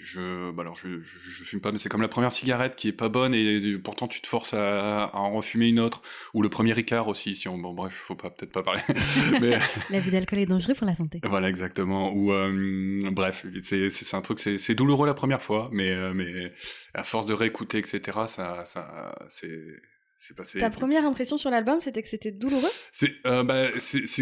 je, 0.04 0.52
bah 0.52 0.62
alors 0.62 0.76
je, 0.76 1.00
je, 1.00 1.18
je 1.20 1.44
fume 1.44 1.62
pas, 1.62 1.72
mais 1.72 1.78
c'est 1.78 1.90
comme 1.90 2.02
la 2.02 2.08
première 2.08 2.32
cigarette 2.32 2.76
qui 2.76 2.88
est 2.88 2.94
pas 2.94 3.10
bonne 3.10 3.34
et, 3.34 3.78
pourtant 3.78 4.08
tu 4.08 4.22
te 4.22 4.28
forces 4.28 4.54
à, 4.54 5.06
à 5.06 5.18
en 5.18 5.32
refumer 5.32 5.68
une 5.68 5.80
autre, 5.80 6.02
ou 6.34 6.42
le 6.42 6.50
premier 6.50 6.74
Ricard 6.74 7.08
aussi. 7.08 7.36
Si 7.36 7.48
on, 7.48 7.58
bon 7.58 7.74
bref, 7.74 7.94
faut 7.94 8.16
pas 8.16 8.30
peut-être 8.30 8.52
pas 8.52 8.64
parler. 8.64 8.82
mais, 9.42 9.60
L'abus 9.90 10.12
d'alcool 10.12 10.40
est 10.40 10.46
dangereux 10.46 10.74
pour 10.74 10.88
la 10.88 10.96
santé. 10.96 11.20
voilà, 11.24 11.50
exactement. 11.50 12.12
Ou 12.14 12.32
euh, 12.32 13.10
bref, 13.12 13.46
c'est 13.62 14.14
un 14.14 14.22
truc, 14.22 14.40
c'est 14.40 14.76
douloureux 14.76 15.08
la 15.08 15.14
première 15.14 15.42
fois, 15.42 15.70
mais 15.72 15.92
euh, 15.92 16.14
mais 16.14 16.54
à 16.94 17.04
force 17.04 17.26
de 17.26 17.34
réécouter, 17.34 17.78
etc., 17.78 18.20
ça 18.28 18.66
ça 18.66 19.16
c'est 19.30 19.82
c'est 20.18 20.36
passé. 20.36 20.60
Ta 20.60 20.70
première 20.70 21.04
impression 21.06 21.38
sur 21.38 21.50
l'album, 21.50 21.82
c'était 21.82 22.04
que 22.04 22.08
c'était 22.08 22.32
douloureux? 22.32 22.70
C'est 22.92 23.12
euh, 23.26 23.44
bah 23.44 23.70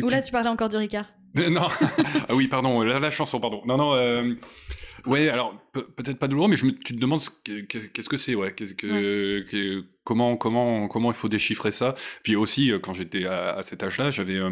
Ou 0.02 0.10
là, 0.10 0.22
tu 0.22 0.32
parlais 0.32 0.50
encore 0.50 0.70
du 0.70 0.78
Ricard? 0.78 1.08
Non 1.52 1.68
ah 2.28 2.34
oui 2.36 2.48
pardon 2.48 2.82
la, 2.82 3.00
la 3.00 3.12
chanson 3.12 3.40
pardon 3.40 3.62
non 3.66 3.78
non 3.78 3.94
euh, 3.94 4.34
ouais 5.06 5.30
alors 5.30 5.54
pe- 5.74 5.82
peut-être 5.96 6.18
pas 6.20 6.28
douloureux 6.28 6.50
mais 6.50 6.58
je 6.58 6.66
me, 6.66 6.72
tu 6.72 6.96
te 6.96 7.00
demandes 7.00 7.22
ce 7.22 7.30
que- 7.30 7.62
que- 7.62 7.78
qu'est-ce 7.88 8.10
que 8.10 8.18
c'est 8.18 8.36
ouais 8.36 8.54
qu'est-ce 8.54 8.74
que, 8.74 9.42
que- 9.42 9.86
comment 10.04 10.38
comment 10.38 10.88
comment 10.88 11.12
il 11.12 11.16
faut 11.16 11.30
déchiffrer 11.30 11.72
ça. 11.72 11.96
Puis 12.24 12.36
aussi 12.36 12.72
euh, 12.72 12.80
quand 12.80 12.94
j'étais 12.94 13.26
à, 13.26 13.56
à 13.58 13.64
cet 13.64 13.84
âge-là 13.84 14.12
j'avais 14.12 14.36
euh, 14.36 14.52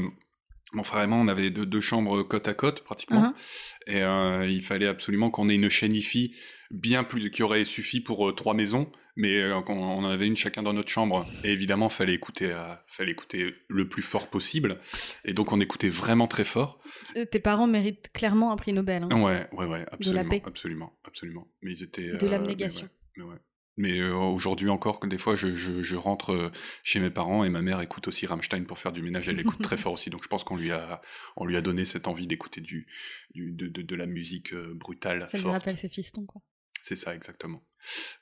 mon 0.73 0.83
frère 0.83 1.03
et 1.03 1.07
moi, 1.07 1.17
on 1.17 1.27
avait 1.27 1.49
deux, 1.49 1.65
deux 1.65 1.81
chambres 1.81 2.23
côte 2.23 2.47
à 2.47 2.53
côte 2.53 2.83
pratiquement, 2.83 3.33
Uh-huh. 3.33 3.93
et 3.93 4.01
euh, 4.03 4.45
il 4.49 4.61
fallait 4.61 4.87
absolument 4.87 5.29
qu'on 5.31 5.47
ait 5.49 5.55
une 5.55 5.69
chaîne 5.69 5.93
IFI 5.93 6.35
bien 6.71 7.03
plus 7.05 7.29
qui 7.31 7.41
aurait 7.43 7.63
suffi 7.63 8.01
pour 8.01 8.27
euh, 8.29 8.33
trois 8.33 8.53
maisons, 8.53 8.91
mais 9.15 9.37
euh, 9.37 9.61
qu'on 9.61 9.77
on 9.77 10.03
en 10.03 10.09
avait 10.09 10.27
une 10.27 10.35
chacun 10.35 10.63
dans 10.63 10.73
notre 10.73 10.89
chambre. 10.89 11.25
Et 11.45 11.51
évidemment, 11.53 11.87
fallait 11.87 12.13
écouter, 12.13 12.51
euh, 12.51 12.73
fallait 12.87 13.11
écouter 13.13 13.55
le 13.69 13.87
plus 13.87 14.01
fort 14.01 14.29
possible, 14.29 14.77
et 15.23 15.33
donc 15.33 15.53
on 15.53 15.61
écoutait 15.61 15.87
vraiment 15.89 16.27
très 16.27 16.43
fort. 16.43 16.79
Tes 17.31 17.39
parents 17.39 17.67
méritent 17.67 18.11
clairement 18.11 18.51
un 18.51 18.57
prix 18.57 18.73
Nobel. 18.73 19.03
hein. 19.09 19.21
Ouais, 19.21 19.47
ouais, 19.53 19.65
ouais, 19.65 19.85
absolument, 19.91 20.29
paix. 20.29 20.41
absolument, 20.45 20.99
absolument. 21.05 21.47
Mais 21.61 21.71
ils 21.71 21.83
étaient 21.83 22.17
De 22.17 22.25
euh, 22.27 22.29
l'abnégation. 22.29 22.89
Mais 23.15 23.23
ouais, 23.23 23.29
mais 23.29 23.33
ouais. 23.35 23.39
Mais, 23.77 23.99
euh, 23.99 24.13
aujourd'hui 24.15 24.69
encore, 24.69 24.99
des 25.05 25.17
fois, 25.19 25.35
je, 25.35 25.51
je, 25.51 25.81
je 25.83 25.95
rentre 25.95 26.33
euh, 26.33 26.51
chez 26.83 26.99
mes 26.99 27.09
parents 27.11 27.43
et 27.43 27.49
ma 27.49 27.61
mère 27.61 27.79
écoute 27.81 28.07
aussi 28.07 28.25
Rammstein 28.25 28.65
pour 28.65 28.79
faire 28.79 28.91
du 28.91 29.01
ménage. 29.03 29.29
Elle 29.29 29.39
écoute 29.39 29.61
très 29.61 29.77
fort 29.77 29.93
aussi, 29.93 30.09
donc 30.09 30.23
je 30.23 30.27
pense 30.27 30.43
qu'on 30.43 30.57
lui 30.57 30.71
a, 30.71 30.99
on 31.35 31.45
lui 31.45 31.55
a 31.57 31.61
donné 31.61 31.85
cette 31.85 32.07
envie 32.07 32.25
d'écouter 32.27 32.59
du, 32.61 32.87
du 33.35 33.51
de, 33.51 33.67
de, 33.67 33.81
de 33.83 33.95
la 33.95 34.05
musique 34.07 34.53
euh, 34.53 34.73
brutale, 34.73 35.27
Ça 35.31 35.37
lui 35.37 35.49
rappelle 35.49 35.77
ses 35.77 35.89
fistons, 35.89 36.25
quoi. 36.25 36.41
C'est 36.81 36.95
ça, 36.95 37.13
exactement. 37.13 37.63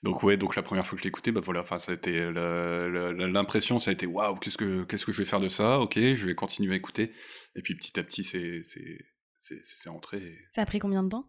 Donc 0.01 0.23
ouais, 0.23 0.37
donc 0.37 0.55
la 0.55 0.63
première 0.63 0.85
fois 0.87 0.95
que 0.95 0.99
je 0.99 1.03
l'ai 1.03 1.09
écouté, 1.09 1.31
bah 1.31 1.41
voilà, 1.43 1.61
enfin 1.61 1.77
ça 1.77 1.91
a 1.91 1.95
été 1.95 2.31
l'impression, 2.33 3.79
ça 3.79 3.91
a 3.91 3.93
été 3.93 4.05
waouh, 4.05 4.35
qu'est-ce 4.35 4.57
que 4.57 4.83
qu'est-ce 4.85 5.05
que 5.05 5.11
je 5.11 5.21
vais 5.21 5.27
faire 5.29 5.39
de 5.39 5.49
ça? 5.49 5.79
Ok, 5.79 5.95
je 5.97 6.25
vais 6.25 6.35
continuer 6.35 6.73
à 6.73 6.75
écouter. 6.77 7.11
Et 7.55 7.61
puis 7.61 7.75
petit 7.75 7.99
à 7.99 8.03
petit, 8.03 8.23
c'est 8.23 8.61
c'est 8.63 9.05
c'est 9.37 9.59
c'est 9.63 9.77
c'est 9.77 9.89
entré. 9.89 10.17
et- 10.17 10.37
Ça 10.51 10.61
a 10.61 10.65
pris 10.65 10.79
combien 10.79 11.03
de 11.03 11.09
temps? 11.09 11.27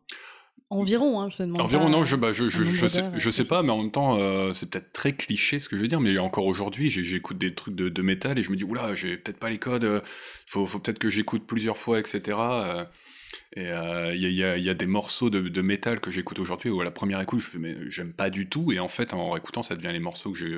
Environ, 0.68 1.20
hein, 1.20 1.28
je 1.28 1.36
te 1.36 1.42
demande. 1.44 1.60
Environ, 1.62 1.88
non, 1.88 2.04
je, 2.04 2.16
bah, 2.16 2.32
je, 2.32 2.48
je, 2.48 2.64
je 2.64 2.88
sais, 2.88 3.04
je 3.14 3.42
pas, 3.44 3.62
mais 3.62 3.70
en 3.70 3.78
même 3.82 3.92
temps, 3.92 4.18
euh, 4.18 4.52
c'est 4.52 4.68
peut-être 4.68 4.92
très 4.92 5.14
cliché 5.14 5.60
ce 5.60 5.68
que 5.68 5.76
je 5.76 5.82
veux 5.82 5.88
dire, 5.88 6.00
mais 6.00 6.18
encore 6.18 6.46
aujourd'hui, 6.46 6.90
j'écoute 6.90 7.38
des 7.38 7.54
trucs 7.54 7.76
de, 7.76 7.88
de 7.88 8.02
métal 8.02 8.38
et 8.38 8.42
je 8.42 8.50
me 8.50 8.56
dis, 8.56 8.64
oula, 8.64 8.94
j'ai 8.96 9.16
peut-être 9.16 9.38
pas 9.38 9.48
les 9.48 9.58
codes, 9.58 9.84
euh, 9.84 10.00
faut, 10.46 10.66
faut 10.66 10.80
peut-être 10.80 10.98
que 10.98 11.08
j'écoute 11.08 11.46
plusieurs 11.46 11.78
fois, 11.78 12.00
etc. 12.00 12.38
euh, 12.38 12.84
et 13.54 13.70
euh, 13.70 14.12
il 14.14 14.20
y, 14.22 14.26
a, 14.26 14.28
il 14.28 14.34
y 14.34 14.44
a- 14.44 14.56
il 14.56 14.64
y 14.64 14.70
a 14.70 14.74
des 14.74 14.86
morceaux 14.86 15.30
de, 15.30 15.40
de 15.40 15.62
métal 15.62 16.00
que 16.00 16.10
j'écoute 16.10 16.38
aujourd'hui 16.40 16.70
où 16.70 16.80
à 16.80 16.84
la 16.84 16.90
première 16.90 17.20
écoute, 17.20 17.38
je 17.40 17.48
fais, 17.48 17.58
mais 17.58 17.76
j'aime 17.90 18.12
pas 18.12 18.28
du 18.30 18.48
tout, 18.48 18.72
et 18.72 18.80
en 18.80 18.88
fait, 18.88 19.14
en 19.14 19.30
réécoutant, 19.30 19.62
ça 19.62 19.76
devient 19.76 19.92
les 19.92 20.00
morceaux 20.00 20.32
que 20.32 20.38
j'ai 20.38 20.52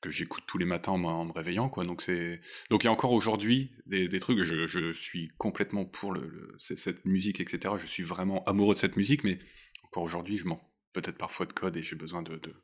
que 0.00 0.10
j'écoute 0.10 0.44
tous 0.46 0.58
les 0.58 0.64
matins 0.64 0.92
en, 0.92 0.98
me- 0.98 1.06
en 1.06 1.24
me 1.26 1.32
réveillant 1.32 1.68
quoi 1.68 1.84
donc 1.84 2.02
c'est 2.02 2.40
donc 2.70 2.82
il 2.82 2.86
y 2.86 2.88
a 2.88 2.92
encore 2.92 3.12
aujourd'hui 3.12 3.72
des, 3.86 4.08
des 4.08 4.20
trucs 4.20 4.42
je, 4.42 4.66
je 4.66 4.92
suis 4.92 5.28
complètement 5.38 5.84
pour 5.84 6.12
le, 6.12 6.26
le- 6.28 6.56
cette 6.58 7.04
musique 7.04 7.40
etc 7.40 7.74
je 7.78 7.86
suis 7.86 8.02
vraiment 8.02 8.42
amoureux 8.44 8.74
de 8.74 8.78
cette 8.78 8.96
musique 8.96 9.24
mais 9.24 9.38
encore 9.84 10.02
aujourd'hui 10.02 10.36
je 10.36 10.46
manque 10.46 10.62
peut-être 10.92 11.18
parfois 11.18 11.46
de 11.46 11.52
code 11.52 11.76
et 11.76 11.82
j'ai 11.82 11.96
besoin 11.96 12.22
de, 12.22 12.36
de- 12.36 12.54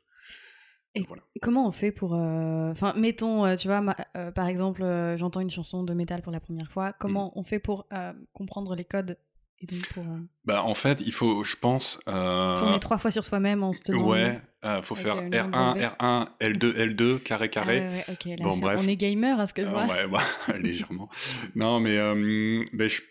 Et 0.95 1.01
voilà. 1.07 1.21
comment 1.41 1.67
on 1.67 1.71
fait 1.71 1.91
pour. 1.91 2.15
euh, 2.15 2.71
Enfin, 2.71 2.93
mettons, 2.97 3.45
euh, 3.45 3.55
tu 3.55 3.67
vois, 3.67 3.81
ma- 3.81 3.95
euh, 4.15 4.31
par 4.31 4.47
exemple, 4.47 4.81
j'entends 5.15 5.41
une 5.41 5.49
chanson 5.49 5.83
de 5.83 5.93
métal 5.93 6.21
pour 6.23 6.31
la 6.31 6.39
première 6.39 6.71
fois. 6.71 6.93
Comment 6.93 7.27
Mm. 7.35 7.39
on 7.39 7.43
fait 7.43 7.59
pour 7.59 7.87
comprendre 8.33 8.75
les 8.75 8.83
codes 8.85 9.17
et 9.61 9.65
donc 9.65 9.87
pour 9.93 10.03
euh, 10.03 10.19
bah 10.45 10.63
en 10.63 10.75
fait 10.75 11.01
il 11.05 11.11
faut 11.11 11.43
je 11.43 11.55
pense 11.55 11.99
euh, 12.07 12.57
tourner 12.57 12.79
trois 12.79 12.97
fois 12.97 13.09
sur 13.11 13.23
soi-même 13.25 13.63
en 13.63 13.73
se 13.73 13.81
tenant. 13.83 14.07
ouais 14.07 14.39
euh, 14.65 14.81
faut 14.81 14.95
avec, 14.95 15.05
faire 15.05 15.17
euh, 15.17 15.21
une 15.21 15.33
R1 15.33 15.51
langue 15.51 15.75
levée. 15.77 15.87
R1 15.99 16.25
L2 16.41 16.73
L2 16.95 17.19
carré 17.19 17.45
Ah 17.45 17.47
carré 17.49 17.79
ouais, 17.79 17.87
ouais, 17.87 18.05
ok, 18.09 18.25
là, 18.25 18.35
Bon, 18.43 18.57
bref. 18.57 18.79
on 18.83 18.87
est 18.87 18.95
gamer, 18.95 19.39
à 19.39 19.45
ce 19.47 19.53
que 19.53 19.61
je 19.63 19.67
Euh, 19.67 19.71
vois. 19.71 19.85
ouais, 19.85 20.07
bah, 20.11 20.19
légèrement. 20.59 21.09
Non, 21.55 21.79
mais, 21.79 21.97
euh, 21.97 22.63
mais 22.73 22.89
je, 22.89 23.01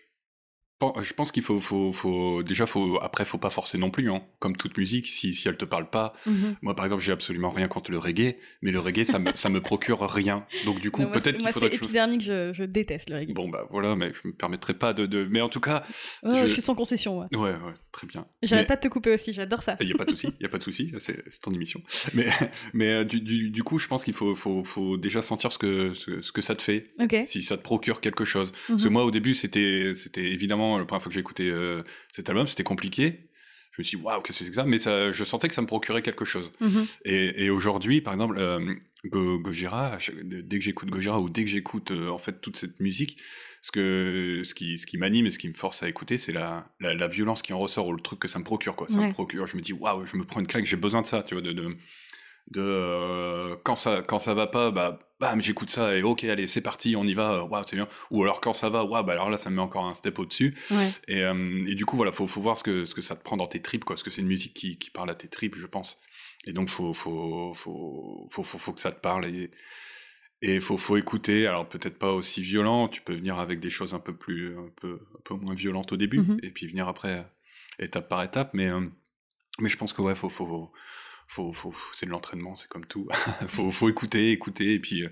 je 1.01 1.13
pense 1.13 1.31
qu'il 1.31 1.41
faut, 1.43 1.59
faut, 1.59 1.91
faut, 1.91 2.43
déjà, 2.43 2.65
faut, 2.67 2.99
après, 3.01 3.25
faut 3.25 3.37
pas 3.39 3.49
forcer 3.49 3.77
non 3.77 3.89
plus, 3.89 4.11
hein. 4.11 4.21
Comme 4.39 4.55
toute 4.55 4.77
musique, 4.77 5.07
si, 5.07 5.33
si 5.33 5.47
elle 5.47 5.57
te 5.57 5.65
parle 5.65 5.89
pas. 5.89 6.13
Mhm. 6.25 6.55
Moi, 6.61 6.75
par 6.75 6.85
exemple, 6.85 7.01
j'ai 7.03 7.11
absolument 7.11 7.49
rien 7.49 7.67
contre 7.67 7.89
le 7.91 7.97
reggae, 7.97 8.35
mais 8.61 8.71
le 8.71 8.79
reggae, 8.79 9.03
ça 9.03 9.17
me, 9.19 9.31
ça 9.35 9.49
me 9.49 9.59
procure 9.61 9.99
rien. 10.09 10.45
Donc, 10.65 10.79
du 10.79 10.91
coup, 10.91 11.01
moi, 11.01 11.11
peut-être 11.11 11.25
c'est- 11.25 11.33
qu'il 11.33 11.43
moi, 11.43 11.51
faudrait 11.51 11.69
c'est 11.69 11.77
que 11.77 11.79
je. 11.79 11.83
épidermique, 11.85 12.21
je, 12.21 12.53
je 12.53 12.63
déteste 12.63 13.09
le 13.09 13.15
reggae. 13.17 13.33
Bon, 13.33 13.49
bah, 13.49 13.67
voilà, 13.71 13.95
mais 13.95 14.11
je 14.13 14.27
me 14.27 14.33
permettrai 14.33 14.73
pas 14.75 14.93
de, 14.93 15.05
de... 15.07 15.25
mais 15.29 15.41
en 15.41 15.49
tout 15.49 15.59
cas, 15.59 15.83
Oh, 16.23 16.29
je- 16.35 16.43
je... 16.47 16.53
suis 16.53 16.61
sans 16.61 16.75
concession, 16.75 17.19
ouais. 17.19 17.27
ouais, 17.35 17.51
ouais, 17.51 17.73
très 17.91 18.05
bien. 18.05 18.27
J'arrête 18.43 18.65
Mais- 18.65 18.67
pas 18.67 18.75
de 18.75 18.81
te 18.81 18.87
couper 18.87 19.13
aussi, 19.13 19.33
j'adore 19.33 19.63
ça. 19.63 19.75
Il 19.81 19.87
y 19.89 19.93
a 19.93 19.95
pas 19.95 20.05
de 20.05 20.11
souci, 20.11 20.27
il 20.39 20.43
y 20.43 20.45
a 20.45 20.49
pas 20.49 20.57
de 20.59 20.63
souci, 20.63 20.93
c'est 20.99 21.23
c'est 21.29 21.41
ton 21.41 21.51
émission. 21.51 21.81
Mais, 22.13 22.27
mais 22.73 22.87
euh, 22.87 23.03
du, 23.03 23.19
du, 23.21 23.49
du 23.49 23.63
coup, 23.63 23.79
je 23.79 23.87
pense 23.87 24.03
qu'il 24.03 24.13
faut, 24.13 24.35
faut, 24.35 24.63
faut 24.63 24.97
déjà 24.97 25.21
sentir 25.23 25.51
ce 25.51 25.57
que, 25.57 25.93
ce, 25.95 26.21
ce 26.21 26.31
que 26.31 26.41
ça 26.41 26.55
te 26.55 26.61
fait, 26.61 26.91
si 27.25 27.41
ça 27.41 27.57
te 27.57 27.63
procure 27.63 27.99
quelque 27.99 28.25
chose. 28.25 28.51
Parce 28.67 28.83
que 28.83 28.87
Mhm. 28.87 28.93
moi, 28.93 29.05
au 29.05 29.11
début, 29.11 29.33
c'était, 29.33 29.93
c'était 29.95 30.25
évidemment, 30.25 30.66
la 30.77 30.85
première 30.85 31.01
fois 31.01 31.09
que 31.09 31.13
j'ai 31.13 31.19
écouté 31.21 31.49
euh, 31.49 31.83
cet 32.11 32.29
album, 32.29 32.47
c'était 32.47 32.63
compliqué. 32.63 33.29
Je 33.71 33.81
me 33.81 33.83
suis 33.85 33.97
dit, 33.97 34.03
waouh, 34.03 34.21
qu'est-ce 34.21 34.39
que 34.39 34.43
c'est 34.45 34.49
que 34.49 34.55
ça? 34.55 34.63
Mais 34.65 34.79
ça, 34.79 35.11
je 35.11 35.23
sentais 35.23 35.47
que 35.47 35.53
ça 35.53 35.61
me 35.61 35.67
procurait 35.67 36.01
quelque 36.01 36.25
chose. 36.25 36.51
Mhm. 36.59 36.83
Et, 37.05 37.45
et 37.45 37.49
aujourd'hui, 37.51 38.01
par 38.01 38.13
exemple, 38.13 38.37
euh, 38.39 38.73
Go- 39.05 39.39
Gojira, 39.39 39.99
dès 40.23 40.57
que 40.57 40.63
j'écoute 40.65 40.89
Gojira 40.89 41.19
ou 41.21 41.29
dès 41.29 41.43
que 41.43 41.49
j'écoute 41.49 41.91
euh, 41.91 42.09
en 42.09 42.17
fait 42.17 42.41
toute 42.41 42.57
cette 42.57 42.79
musique, 42.79 43.21
ce, 43.61 43.71
que, 43.71 44.41
ce 44.43 44.55
qui, 44.55 44.79
ce 44.79 44.87
qui 44.87 44.97
m'anime 44.97 45.27
et 45.27 45.31
ce 45.31 45.37
qui 45.37 45.47
me 45.47 45.53
force 45.53 45.83
à 45.83 45.87
écouter, 45.89 46.17
c'est 46.17 46.31
la, 46.31 46.67
la, 46.79 46.95
la 46.95 47.07
violence 47.07 47.43
qui 47.43 47.53
en 47.53 47.59
ressort 47.59 47.85
ou 47.87 47.93
le 47.93 48.01
truc 48.01 48.17
que 48.19 48.27
ça 48.27 48.39
me 48.39 48.43
procure. 48.43 48.75
Quoi. 48.75 48.87
Ça 48.87 48.97
Ouais. 48.99 49.07
me 49.09 49.13
procure, 49.13 49.45
je 49.45 49.55
me 49.55 49.61
dis, 49.61 49.73
waouh, 49.73 50.05
je 50.07 50.17
me 50.17 50.23
prends 50.23 50.39
une 50.39 50.47
claque, 50.47 50.65
j'ai 50.65 50.75
besoin 50.75 51.03
de 51.03 51.07
ça, 51.07 51.21
tu 51.21 51.35
vois, 51.35 51.43
de. 51.43 51.51
de 51.51 51.77
de 52.51 52.61
euh, 52.61 53.55
quand 53.63 53.75
ça 53.75 54.01
quand 54.01 54.19
ça 54.19 54.33
va 54.33 54.47
pas 54.47 54.71
bah 54.71 54.99
bam 55.19 55.41
j'écoute 55.41 55.69
ça 55.69 55.95
et 55.97 56.03
ok 56.03 56.23
allez 56.25 56.47
c'est 56.47 56.61
parti 56.61 56.95
on 56.95 57.03
y 57.03 57.13
va 57.13 57.33
euh, 57.33 57.41
waouh 57.43 57.63
c'est 57.65 57.75
bien 57.75 57.87
ou 58.11 58.23
alors 58.23 58.39
quand 58.39 58.53
ça 58.53 58.69
va 58.69 58.85
waouh 58.85 59.03
bah 59.03 59.13
alors 59.13 59.29
là 59.29 59.37
ça 59.37 59.49
me 59.49 59.55
met 59.55 59.61
encore 59.61 59.85
un 59.85 59.93
step 59.93 60.17
au 60.19 60.25
dessus 60.25 60.55
Ouais. 60.71 60.87
et, 61.09 61.23
euh, 61.23 61.61
et 61.67 61.75
du 61.75 61.85
coup, 61.85 61.97
voilà, 61.97 62.11
faut, 62.11 62.25
faut 62.27 62.39
voir 62.41 62.57
ce 62.57 62.63
que, 62.63 62.85
ce 62.85 62.95
que 62.95 63.01
ça 63.01 63.15
te 63.17 63.23
prend 63.23 63.35
dans 63.37 63.47
tes 63.47 63.61
tripes, 63.61 63.83
quoi. 63.83 63.95
Parce 63.95 64.03
que 64.03 64.11
c'est 64.11 64.21
une 64.21 64.27
musique 64.27 64.53
qui, 64.53 64.77
qui 64.77 64.89
parle 64.91 65.09
à 65.09 65.15
tes 65.15 65.27
tripes, 65.27 65.55
je 65.55 65.65
pense. 65.65 65.99
Et 66.45 66.53
donc, 66.53 66.69
faut, 66.69 66.93
faut, 66.93 67.53
faut, 67.55 68.27
faut, 68.29 68.43
faut, 68.43 68.57
faut 68.57 68.73
que 68.73 68.79
ça 68.79 68.91
te 68.91 68.99
parle 68.99 69.25
et, 69.27 69.51
et 70.41 70.59
faut, 70.59 70.77
faut 70.77 70.97
écouter. 70.97 71.47
Alors, 71.47 71.67
peut-être 71.67 71.97
pas 71.97 72.11
aussi 72.11 72.41
violent. 72.41 72.87
Tu 72.89 73.01
peux 73.01 73.15
venir 73.15 73.39
avec 73.39 73.59
des 73.59 73.69
choses 73.69 73.93
un 73.93 73.99
peu 73.99 74.15
plus, 74.15 74.57
un 74.57 74.69
peu, 74.79 74.99
un 75.17 75.21
peu 75.23 75.33
moins 75.35 75.55
violentes 75.55 75.91
au 75.93 75.97
début 75.97 76.19
Mhm. 76.19 76.39
et 76.43 76.51
puis 76.51 76.67
venir 76.67 76.87
après, 76.87 77.25
étape 77.79 78.07
par 78.09 78.21
étape. 78.23 78.51
Mais, 78.53 78.67
euh, 78.67 78.81
mais 79.59 79.69
je 79.69 79.77
pense 79.77 79.93
que, 79.93 80.01
ouais, 80.01 80.15
faut, 80.15 80.29
faut, 80.29 80.45
faut, 80.45 80.71
faut, 81.27 81.73
c'est 81.93 82.05
de 82.05 82.11
l'entraînement, 82.11 82.55
c'est 82.55 82.67
comme 82.69 82.85
tout. 82.85 83.07
faut, 83.47 83.71
faut 83.71 83.89
écouter, 83.89 84.31
écouter 84.31 84.73
et 84.73 84.79
puis, 84.79 85.03
euh, 85.03 85.09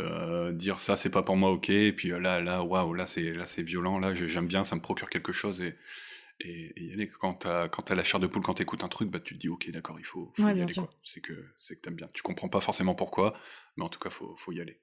euh, 0.00 0.52
dire 0.52 0.78
ça 0.80 0.96
c'est 0.96 1.10
pas 1.10 1.22
pour 1.22 1.36
moi 1.36 1.50
ok. 1.50 1.70
Et 1.70 1.92
puis 1.92 2.12
euh, 2.12 2.18
là 2.18 2.40
là 2.40 2.62
waouh 2.62 2.94
là 2.94 3.06
c'est 3.06 3.32
là 3.32 3.46
c'est 3.46 3.62
violent 3.62 3.98
là 3.98 4.14
j'ai- 4.14 4.28
j'aime 4.28 4.46
bien 4.46 4.64
ça 4.64 4.76
me 4.76 4.80
procure 4.80 5.10
quelque 5.10 5.32
chose 5.32 5.60
et 5.60 5.76
et, 6.40 6.72
et 6.76 6.84
y 6.86 6.92
aller 6.92 7.06
quand 7.08 7.34
t'as 7.34 7.68
quand 7.68 7.82
t'as 7.82 7.94
la 7.94 8.04
chair 8.04 8.18
de 8.20 8.26
poule 8.26 8.42
quand 8.42 8.54
t'écoutes 8.54 8.84
un 8.84 8.88
truc 8.88 9.10
bah 9.10 9.20
tu 9.20 9.34
te 9.34 9.38
dis 9.40 9.48
ok 9.50 9.70
d'accord 9.70 9.98
il 10.00 10.04
faut, 10.06 10.32
faut 10.36 10.42
Ouais, 10.44 10.56
y 10.56 10.62
aller 10.62 10.74
c'est 11.04 11.20
que 11.20 11.32
c'est 11.56 11.76
que 11.76 11.80
t'aimes 11.82 11.94
bien. 11.96 12.08
Tu 12.14 12.22
comprends 12.22 12.48
pas 12.48 12.60
forcément 12.60 12.94
pourquoi 12.94 13.34
mais 13.76 13.84
en 13.84 13.88
tout 13.90 13.98
cas 14.00 14.10
faut 14.10 14.34
faut 14.36 14.52
y 14.52 14.60
aller. 14.60 14.80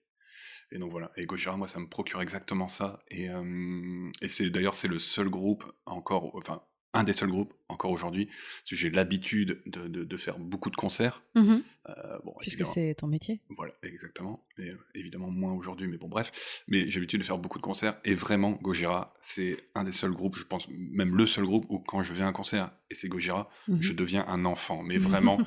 Et 0.72 0.78
donc 0.80 0.92
voilà. 0.92 1.12
Et 1.18 1.26
Gojira 1.26 1.58
moi 1.58 1.68
ça 1.68 1.80
me 1.80 1.88
procure 1.88 2.22
exactement 2.22 2.68
ça. 2.68 3.04
Et 3.10 3.30
euh, 3.30 4.12
et 4.22 4.30
c'est 4.30 4.50
d'ailleurs 4.52 4.76
c'est 4.76 4.88
le 4.88 5.00
seul 5.00 5.30
groupe 5.30 5.66
encore 5.86 6.36
enfin 6.36 6.62
un 6.94 7.04
des 7.04 7.14
seuls 7.14 7.30
groupes 7.30 7.54
encore 7.70 7.92
aujourd'hui 7.92 8.26
parce 8.26 8.70
que 8.72 8.76
j'ai 8.76 8.90
l'habitude 8.90 9.62
de, 9.66 9.88
de, 9.88 10.04
de 10.04 10.18
faire 10.18 10.40
beaucoup 10.40 10.70
de 10.70 10.76
concerts 10.76 11.22
Mhm. 11.36 11.62
euh, 11.90 11.94
bon, 12.26 12.34
Puisque 12.42 12.66
c'est 12.66 12.96
ton 12.96 13.08
métier. 13.08 13.40
voilà, 13.56 13.74
exactement. 13.84 14.44
Et, 14.58 14.70
euh, 14.72 14.78
évidemment 14.96 15.30
moins 15.30 15.54
aujourd'hui, 15.54 15.88
mais 15.88 15.98
bon, 15.98 16.08
bref. 16.10 16.64
Mais 16.68 16.90
j'ai 16.90 17.00
l'habitude 17.00 17.22
de 17.22 17.26
faire 17.26 17.38
beaucoup 17.38 17.60
de 17.60 17.64
concerts. 17.64 17.98
Et 18.04 18.14
vraiment, 18.16 18.52
Gojira, 18.62 19.14
c'est 19.22 19.58
un 19.76 19.84
des 19.84 19.92
seuls 19.92 20.12
groupes, 20.12 20.36
je 20.36 20.44
pense, 20.44 20.68
même 20.70 21.16
le 21.16 21.26
seul 21.28 21.46
groupe 21.46 21.66
où 21.70 21.80
quand 21.80 22.04
je 22.04 22.14
viens 22.14 22.26
à 22.26 22.30
un 22.30 22.34
concert 22.34 22.72
et 22.92 22.96
c'est 22.96 23.08
Gojira, 23.08 23.50
Mhm. 23.68 23.78
je 23.82 23.94
deviens 23.94 24.26
un 24.28 24.46
enfant. 24.46 24.82
Mais 24.84 24.98
vraiment, 25.28 25.38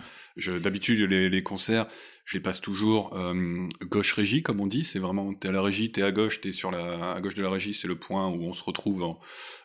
d'habitude, 0.46 1.00
les, 1.10 1.28
les 1.28 1.42
concerts, 1.42 1.86
je 2.24 2.36
les 2.36 2.42
passe 2.42 2.60
toujours 2.60 3.14
euh, 3.16 3.68
gauche 3.82 4.12
régie, 4.12 4.42
comme 4.42 4.60
on 4.60 4.66
dit. 4.68 4.84
C'est 4.84 5.00
vraiment, 5.00 5.34
t'es 5.34 5.48
à 5.48 5.52
la 5.52 5.60
régie, 5.62 5.90
t'es 5.90 6.02
à 6.02 6.12
gauche, 6.12 6.40
t'es 6.40 6.52
sur 6.52 6.70
la, 6.70 7.12
à 7.14 7.20
gauche 7.20 7.34
de 7.34 7.42
la 7.42 7.50
régie, 7.50 7.74
c'est 7.74 7.88
le 7.88 7.96
point 7.98 8.28
où 8.28 8.42
on 8.44 8.52
se 8.52 8.62
retrouve 8.62 9.02
en, 9.02 9.18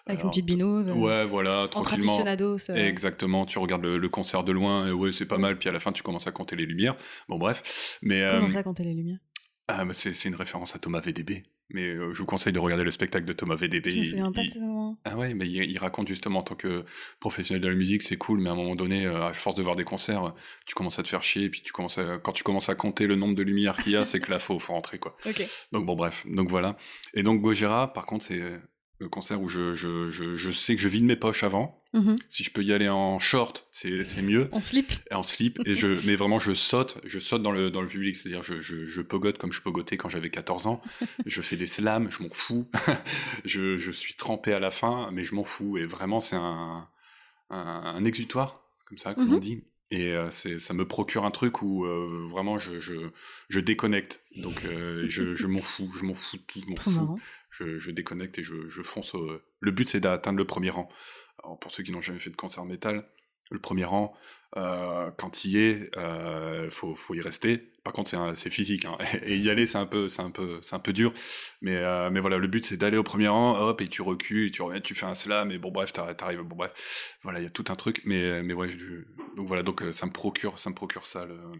Avec 0.07 0.23
une 0.23 0.29
petite 0.29 0.45
binose. 0.45 0.89
Ouais, 0.89 1.25
voilà, 1.25 1.63
en 1.63 1.67
tranquillement. 1.67 2.05
traditionados. 2.17 2.46
Euh, 2.69 2.75
Exactement, 2.75 3.45
tu 3.45 3.59
regardes 3.59 3.83
le, 3.83 3.97
le 3.97 4.09
concert 4.09 4.43
de 4.43 4.51
loin, 4.51 4.87
et 4.87 4.91
ouais, 4.91 5.11
c'est 5.11 5.25
pas 5.25 5.37
mal, 5.37 5.57
puis 5.57 5.69
à 5.69 5.71
la 5.71 5.79
fin, 5.79 5.91
tu 5.91 6.03
commences 6.03 6.27
à 6.27 6.31
compter 6.31 6.55
les 6.55 6.65
lumières. 6.65 6.95
Bon, 7.27 7.37
bref. 7.37 7.99
Mais, 8.01 8.21
euh, 8.21 8.35
Comment 8.37 8.49
ça, 8.49 8.63
compter 8.63 8.83
les 8.83 8.93
lumières? 8.93 9.19
Ah, 9.67 9.83
bah, 9.83 9.93
c'est 9.93 10.11
une 10.25 10.35
référence 10.35 10.75
à 10.75 10.79
Thomas 10.79 11.01
VDB. 11.01 11.43
Mais 11.69 11.89
euh, 11.89 12.13
je 12.13 12.19
vous 12.19 12.25
conseille 12.25 12.53
de 12.53 12.59
regarder 12.59 12.85
le 12.85 12.91
spectacle 12.91 13.25
de 13.25 13.33
Thomas 13.33 13.55
VDB. 13.55 13.89
Je 14.01 14.15
Il- 14.15 14.31
pas 14.31 14.41
il-. 14.41 14.95
Ah 15.03 15.17
ouais, 15.17 15.33
mais 15.33 15.45
il, 15.49 15.57
il 15.69 15.77
raconte 15.77 16.07
justement 16.07 16.39
en 16.39 16.43
tant 16.43 16.55
que 16.55 16.85
professionnel 17.19 17.61
de 17.61 17.67
la 17.67 17.75
musique, 17.75 18.01
c'est 18.01 18.15
cool, 18.15 18.39
mais 18.39 18.49
à 18.49 18.53
un 18.53 18.55
moment 18.55 18.75
donné, 18.77 19.05
à 19.05 19.33
force 19.33 19.55
de 19.57 19.63
voir 19.63 19.75
des 19.75 19.83
concerts, 19.83 20.33
tu 20.65 20.73
commences 20.75 20.97
à 20.99 21.03
te 21.03 21.09
faire 21.09 21.23
chier, 21.23 21.43
et 21.43 21.49
puis 21.49 21.59
tu 21.61 21.73
commences 21.73 21.97
à- 21.97 22.19
quand 22.19 22.31
tu 22.31 22.43
commences 22.43 22.69
à 22.69 22.75
compter 22.75 23.05
le 23.07 23.15
nombre 23.15 23.35
de 23.35 23.43
lumières 23.43 23.75
qu'il 23.77 23.91
y 23.91 23.97
a, 23.97 24.05
c'est 24.05 24.21
que 24.21 24.31
là, 24.31 24.39
faut, 24.39 24.57
faut 24.59 24.71
rentrer, 24.71 24.97
quoi. 24.99 25.17
Donc 25.73 25.85
bon, 25.85 25.95
bref, 25.97 26.25
donc 26.29 26.49
voilà. 26.49 26.77
Et 27.13 27.21
donc 27.23 27.41
Gojira, 27.41 27.91
par 27.91 28.05
contre, 28.05 28.23
c'est 28.23 28.41
le 28.99 29.09
concert 29.09 29.41
où 29.41 29.49
je, 29.49 29.73
je, 29.73 30.09
je, 30.09 30.35
je 30.37 30.49
sais 30.51 30.73
que 30.75 30.81
je 30.81 30.87
vide 30.87 31.03
mes 31.03 31.17
poches 31.17 31.43
avant. 31.43 31.83
Mhm. 31.93 32.15
Si 32.27 32.43
je 32.43 32.51
peux 32.51 32.63
y 32.63 32.73
aller 32.73 32.89
en 32.89 33.17
short, 33.19 33.65
c'est 33.71 34.21
mieux. 34.21 34.49
En 34.51 34.59
slip. 34.59 34.91
en 35.11 35.23
slip. 35.23 35.59
Et 35.65 35.75
je 35.75 35.87
mais 36.05 36.15
vraiment 36.15 36.37
je 36.39 36.53
saute 36.53 36.97
je 37.05 37.17
saute 37.19 37.41
dans 37.41 37.51
le 37.51 37.71
dans 37.71 37.81
le 37.81 37.87
public. 37.87 38.15
C'est-à-dire 38.15 38.43
je, 38.43 38.59
je, 38.59 38.85
je 38.85 39.01
pogote 39.01 39.37
comme 39.37 39.51
je 39.53 39.61
pogotais 39.61 39.95
quand 39.97 40.09
j'avais 40.09 40.29
14 40.29 40.67
ans. 40.67 40.81
Je 41.25 41.41
fais 41.41 41.55
des 41.55 41.65
slams 41.65 42.09
je 42.11 42.23
m'en 42.23 42.29
fous. 42.29 42.69
Je, 43.45 43.77
je 43.77 43.91
suis 43.91 44.15
trempé 44.15 44.53
à 44.53 44.59
la 44.59 44.71
fin 44.71 45.09
mais 45.11 45.23
je 45.23 45.33
m'en 45.35 45.43
fous. 45.43 45.77
Et 45.77 45.85
vraiment 45.85 46.19
c'est 46.19 46.35
un, 46.35 46.87
un 47.49 47.57
un 47.95 48.03
exutoire 48.05 48.61
comme 48.85 48.97
ça 48.97 49.13
comme 49.13 49.29
on 49.31 49.35
Mhm. 49.35 49.39
dit. 49.39 49.63
Et 49.89 50.11
euh, 50.13 50.29
ça 50.29 50.73
me 50.73 50.85
procure 50.85 51.23
un 51.23 51.31
truc 51.31 51.61
où 51.61 51.85
euh, 51.85 52.27
vraiment 52.29 52.59
je, 52.59 52.79
je 52.81 52.95
je 53.47 53.59
déconnecte. 53.61 54.21
Donc 54.35 54.65
euh, 54.65 55.05
je, 55.07 55.33
je 55.35 55.47
m'en 55.47 55.61
fous. 55.61 55.89
Je 55.97 56.03
m'en 56.05 56.13
fous 56.13 56.35
de 56.37 56.41
tout. 56.43 56.59
Je 56.61 56.67
m'en 56.69 56.75
fous. 56.75 57.19
je, 57.51 57.79
je 57.79 57.91
déconnecte 57.91 58.37
et 58.39 58.43
je, 58.43 58.67
je 58.67 58.81
fonce 58.81 59.13
au... 59.15 59.39
Le 59.61 59.71
but, 59.71 59.87
c'est 59.89 60.01
d'atteindre 60.01 60.37
le 60.37 60.45
premier 60.45 60.69
rang. 60.69 60.89
Pour 61.61 61.71
ceux 61.71 61.83
qui 61.83 61.91
n'ont 61.91 62.01
jamais 62.01 62.19
fait 62.19 62.29
de 62.29 62.35
concert 62.35 62.65
métal, 62.65 63.07
le 63.49 63.59
premier 63.59 63.85
rang, 63.85 64.13
euh, 64.57 65.09
quand 65.17 65.45
il 65.45 65.51
y 65.51 65.57
est, 65.59 65.89
euh, 65.97 66.69
faut, 66.69 66.95
faut 66.95 67.13
y 67.15 67.21
rester. 67.21 67.57
Par 67.83 67.93
contre, 67.93 68.33
c'est 68.35 68.49
physique. 68.49 68.83
hein. 68.83 68.97
Et 69.23 69.37
y 69.37 69.49
aller, 69.49 69.65
c'est 69.65 69.77
un 69.77 69.85
peu, 69.85 70.09
c'est 70.09 70.21
un 70.21 70.31
peu, 70.31 70.59
c'est 70.61 70.75
un 70.75 70.79
peu 70.79 70.91
dur. 70.91 71.13
Mais, 71.61 71.77
euh, 71.77 72.09
mais 72.09 72.19
voilà, 72.19 72.37
le 72.37 72.47
but, 72.47 72.65
c'est 72.65 72.75
d'aller 72.75 72.97
au 72.97 73.03
premier 73.03 73.29
rang, 73.29 73.57
hop, 73.57 73.79
et 73.81 73.87
tu 73.87 74.01
recules, 74.01 74.47
et 74.47 74.51
tu 74.51 74.61
reviens, 74.61 74.81
tu 74.81 74.93
fais 74.95 75.05
un 75.05 75.15
slam, 75.15 75.51
et 75.51 75.57
bon, 75.57 75.71
bref, 75.71 75.93
t'arri- 75.93 76.15
t'arrives, 76.17 76.41
bon, 76.41 76.57
bref. 76.57 77.17
Voilà, 77.23 77.39
il 77.39 77.43
y 77.43 77.47
a 77.47 77.49
tout 77.49 77.63
un 77.69 77.75
truc. 77.75 78.01
Mais, 78.03 78.43
mais 78.43 78.53
ouais, 78.53 78.67
donc 79.37 79.47
voilà, 79.47 79.63
donc 79.63 79.81
euh, 79.83 79.93
ça 79.93 80.05
me 80.05 80.11
procure, 80.11 80.59
ça 80.59 80.69
me 80.69 80.75
procure 80.75 81.05
ça, 81.05 81.25
le- 81.25 81.51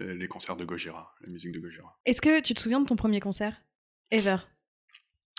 les 0.00 0.28
concerts 0.28 0.56
de 0.56 0.64
Gojira, 0.64 1.14
la 1.22 1.32
musique 1.32 1.52
de 1.52 1.58
Gojira. 1.60 1.98
Est-ce 2.04 2.20
que 2.20 2.40
tu 2.40 2.52
te 2.54 2.60
souviens 2.60 2.80
de 2.80 2.86
ton 2.86 2.96
premier 2.96 3.20
concert 3.20 3.62
Ever? 4.10 4.36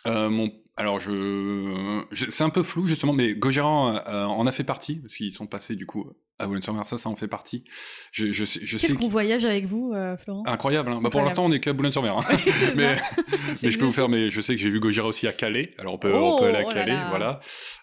Euh, 0.08 0.30
mon 0.30 0.52
alors 0.76 1.00
je, 1.00 2.04
c'est 2.14 2.44
un 2.44 2.50
peu 2.50 2.64
flou 2.64 2.88
justement, 2.88 3.14
mais 3.14 3.36
Gojira 3.36 4.04
euh, 4.08 4.26
en 4.26 4.48
a 4.48 4.52
fait 4.52 4.64
partie 4.64 4.96
parce 4.96 5.14
qu'ils 5.14 5.32
sont 5.32 5.46
passés 5.46 5.76
du 5.76 5.86
coup 5.86 6.12
à 6.40 6.48
Boulogne-sur-Mer. 6.48 6.84
Ça, 6.84 6.98
ça 6.98 7.10
en 7.10 7.16
fait 7.16 7.28
partie. 7.28 7.64
Je, 8.12 8.32
je, 8.32 8.44
je 8.44 8.78
Qu'est-ce 8.78 8.96
qu'on 8.96 9.08
voyage 9.08 9.46
avec 9.46 9.66
vous, 9.66 9.94
euh, 9.94 10.18
Florent? 10.18 10.44
Incroyable. 10.48 10.92
Hein. 10.92 11.00
Bah, 11.02 11.12
pour 11.12 11.22
l'instant, 11.22 11.46
on 11.46 11.52
est 11.52 11.60
qu'à 11.60 11.74
Boulogne-sur-Mer. 11.74 12.18
Hein. 12.18 12.24
mais, 12.76 12.96
mais 13.64 13.70
je 13.72 13.78
peux 13.78 13.86
vous 13.86 13.94
faire. 13.94 14.10
Mais 14.10 14.32
je 14.32 14.42
sais 14.42 14.56
que 14.56 14.62
j'ai 14.62 14.72
vu 14.72 14.80
Gojira 14.80 15.08
aussi 15.08 15.28
à 15.28 15.34
Calais. 15.34 15.70
Alors 15.78 15.94
on 15.94 15.98
peut, 16.00 16.14
on 16.14 16.38
peut 16.38 16.46
aller 16.46 16.58
à 16.58 16.66
oh, 16.66 16.70
Calais, 16.70 16.98
voilà. 17.10 17.40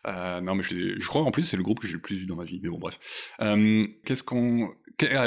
Euh, 0.09 0.41
non, 0.41 0.57
mais 0.57 0.63
je, 0.63 0.99
je 0.99 1.09
crois 1.09 1.23
en 1.23 1.31
plus 1.31 1.45
c'est 1.45 1.57
le 1.57 1.63
groupe 1.63 1.79
que 1.79 1.87
j'ai 1.87 1.95
le 1.95 2.01
plus 2.01 2.17
vu 2.17 2.27
dans 2.27 2.37
ma 2.37 2.45
vie. 2.45 2.61
Mais 2.63 2.69
bon, 2.69 2.79
bref. 2.79 2.99
Euh, 3.41 3.87
Qu'est-ce 4.05 4.23
qu'on 4.23 4.71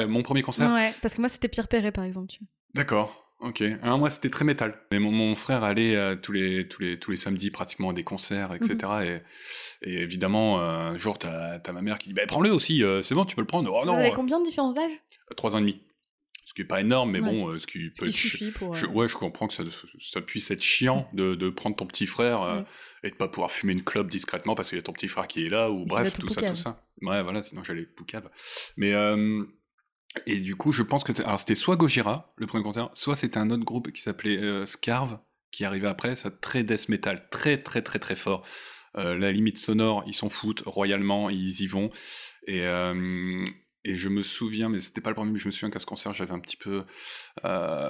mon 0.07 0.21
premier 0.21 0.43
concert? 0.43 0.71
Ouais, 0.71 0.91
parce 1.01 1.15
que 1.15 1.21
moi 1.21 1.29
c'était 1.29 1.47
Pierre 1.47 1.67
Perret 1.67 1.91
par 1.91 2.03
exemple. 2.03 2.35
D'accord. 2.75 3.22
Ok. 3.43 3.61
Alors 3.81 3.99
moi 3.99 4.09
c'était 4.09 4.29
très 4.29 4.45
métal. 4.45 4.79
Mais 4.91 4.99
mon, 4.99 5.11
mon 5.11 5.35
frère 5.35 5.63
allait 5.63 5.97
euh, 5.97 6.15
tous 6.15 6.31
les 6.31 6.67
tous 6.67 6.81
les 6.81 6.97
tous 6.97 7.11
les 7.11 7.17
samedis 7.17 7.51
pratiquement 7.51 7.89
à 7.89 7.93
des 7.93 8.05
concerts, 8.05 8.53
etc. 8.53 8.77
Mhm. 8.81 9.03
et, 9.03 9.91
et, 9.91 10.01
évidemment 10.01 10.61
un 10.61 10.97
jour 10.97 11.19
t'as 11.19 11.59
as 11.63 11.71
ma 11.73 11.81
mère 11.81 11.97
qui 11.97 12.07
dit 12.07 12.13
bah 12.13 12.25
prends-le 12.25 12.51
aussi, 12.51 12.83
euh, 12.83 13.01
c'est 13.01 13.15
bon 13.15 13.25
tu 13.25 13.35
peux 13.35 13.41
le 13.41 13.47
prendre. 13.47 13.69
Oh, 13.73 13.85
non. 13.85 13.93
Vous 13.93 13.99
avez 13.99 14.11
combien 14.11 14.39
de 14.39 14.45
différence 14.45 14.75
d'âge? 14.75 14.91
Trois 15.35 15.55
ans 15.55 15.59
et 15.59 15.61
demi. 15.61 15.81
Ce 16.45 16.53
qui 16.53 16.61
est 16.61 16.65
pas 16.65 16.81
énorme, 16.81 17.11
mais 17.11 17.19
bon, 17.19 17.49
euh, 17.49 17.57
ce 17.57 17.65
qui 17.65 17.89
peut. 17.89 18.11
Ce 18.11 18.37
qui 18.37 18.51
pour, 18.51 18.75
je, 18.75 18.85
ouais, 18.85 19.07
je 19.07 19.15
comprends 19.15 19.47
que 19.47 19.53
ça, 19.53 19.63
ça 19.99 20.21
puisse 20.21 20.51
être 20.51 20.61
chiant 20.61 21.09
de, 21.13 21.35
de 21.35 21.49
prendre 21.49 21.75
ton 21.75 21.87
petit 21.87 22.05
frère 22.05 22.63
et 23.03 23.09
de 23.09 23.15
pas 23.15 23.27
pouvoir 23.27 23.51
fumer 23.51 23.73
une 23.73 23.83
clope 23.83 24.07
discrètement 24.07 24.55
parce 24.55 24.69
qu'il 24.69 24.77
y 24.77 24.79
a 24.79 24.83
ton 24.83 24.93
petit 24.93 25.09
frère 25.09 25.27
qui 25.27 25.45
est 25.45 25.49
là 25.49 25.69
ou 25.69 25.85
bref 25.85 26.13
tout 26.17 26.29
ça 26.29 26.41
tout 26.43 26.55
ça. 26.55 26.85
Ouais 27.01 27.21
voilà, 27.23 27.43
sinon 27.43 27.63
j'allais 27.63 27.83
poucave. 27.83 28.29
Mais 28.77 28.93
et 30.25 30.37
du 30.39 30.55
coup, 30.55 30.71
je 30.71 30.83
pense 30.83 31.03
que 31.03 31.19
alors 31.23 31.39
c'était 31.39 31.55
soit 31.55 31.75
Gojira, 31.75 32.33
le 32.35 32.45
premier 32.45 32.63
concert, 32.63 32.89
soit 32.93 33.15
c'était 33.15 33.37
un 33.37 33.49
autre 33.49 33.63
groupe 33.63 33.91
qui 33.91 34.01
s'appelait 34.01 34.41
euh, 34.41 34.65
Scarve, 34.65 35.19
qui 35.51 35.65
arrivait 35.65 35.87
après, 35.87 36.15
ça 36.15 36.31
très 36.31 36.63
death 36.63 36.89
metal, 36.89 37.27
très 37.29 37.61
très 37.61 37.81
très 37.81 37.99
très 37.99 38.15
fort. 38.15 38.45
Euh, 38.95 39.17
la 39.17 39.31
limite 39.31 39.57
sonore, 39.57 40.03
ils 40.05 40.13
s'en 40.13 40.29
foutent 40.29 40.63
royalement, 40.65 41.29
ils 41.29 41.61
y 41.61 41.67
vont. 41.67 41.89
Et 42.47 42.61
euh, 42.61 43.43
et 43.85 43.95
je 43.95 44.07
me 44.07 44.23
souviens, 44.23 44.69
mais 44.69 44.79
c'était 44.79 45.01
pas 45.01 45.09
le 45.09 45.15
premier, 45.15 45.31
mais 45.31 45.39
je 45.39 45.47
me 45.47 45.51
souviens 45.51 45.69
qu'à 45.69 45.79
ce 45.79 45.85
concert, 45.85 46.13
j'avais 46.13 46.31
un 46.31 46.39
petit 46.39 46.57
peu 46.57 46.83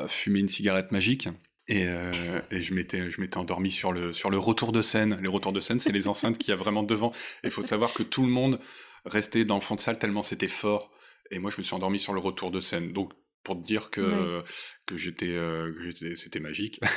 fumé 0.07 0.39
une 0.39 0.47
cigarette 0.47 0.91
magique. 0.91 1.29
Et, 1.67 1.83
et, 1.83 2.61
je 2.61 2.73
m'étais 2.73 3.09
je 3.11 3.21
m'étais 3.21 3.37
endormi 3.37 3.71
sur 3.71 3.93
le 3.93 4.11
sur 4.11 4.29
le 4.29 4.37
retour 4.37 4.71
de 4.71 4.81
scène. 4.81 5.19
Les 5.21 5.29
retours 5.29 5.53
de 5.53 5.59
scène, 5.59 5.79
c'est 5.79 5.91
les 5.91 6.07
enceintes 6.07 6.37
qu'il 6.37 6.49
y 6.49 6.51
a 6.51 6.55
vraiment 6.55 6.83
devant. 6.83 7.11
Il 7.43 7.51
faut 7.51 7.61
savoir 7.61 7.93
que 7.93 8.03
tout 8.03 8.25
le 8.25 8.31
monde 8.31 8.59
restait 9.05 9.45
dans 9.45 9.55
le 9.55 9.61
fond 9.61 9.75
de 9.75 9.81
salle 9.81 9.99
tellement 9.99 10.23
c'était 10.23 10.47
fort. 10.47 10.91
Et 11.33 11.39
moi, 11.39 11.51
je 11.51 11.57
me 11.57 11.63
suis 11.63 11.73
endormi 11.73 11.99
sur 11.99 12.13
le 12.13 12.19
retour 12.19 12.51
de 12.51 12.59
scène. 12.59 12.93
Donc, 12.93 13.13
pour 13.43 13.57
te 13.57 13.65
dire 13.65 13.89
que 13.89 14.41
que 14.85 14.97
j'étais 14.97 15.27
euh, 15.27 15.91
c'était 16.15 16.39
magique. 16.39 16.79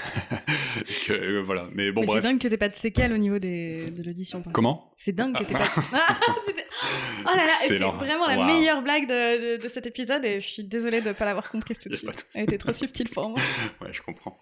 Que 1.06 1.12
euh, 1.12 1.42
voilà. 1.42 1.68
Mais 1.72 1.90
bon 1.90 2.04
c'est 2.06 2.20
dingue 2.20 2.38
que 2.38 2.48
t'aies 2.48 2.56
pas 2.56 2.68
de 2.68 2.76
séquelles 2.76 3.12
au 3.12 3.16
niveau 3.16 3.38
des, 3.38 3.90
de 3.90 4.02
l'audition 4.02 4.42
comment 4.52 4.92
c'est 4.96 5.12
dingue 5.12 5.34
que 5.36 5.44
t'aies 5.44 5.54
pas 5.54 5.64
ah, 5.94 6.18
oh 7.24 7.28
là 7.34 7.44
là 7.44 7.52
c'est 7.66 7.78
vraiment 7.78 8.26
la 8.26 8.44
meilleure 8.44 8.82
blague 8.82 9.08
de, 9.08 9.56
de, 9.56 9.68
cet 9.68 9.86
épisode 9.86 10.24
et 10.24 10.40
je 10.40 10.46
suis 10.46 10.64
désolée 10.64 11.00
de 11.00 11.12
pas 11.12 11.24
l'avoir 11.24 11.50
comprise 11.50 11.78
tout 11.78 11.88
de 11.88 11.94
suite. 11.94 12.26
elle 12.34 12.44
était 12.44 12.58
trop 12.58 12.72
subtile 12.72 13.08
pour 13.08 13.28
moi. 13.30 13.38
Ouais 13.80 13.92
je 13.92 14.02
comprends. 14.02 14.38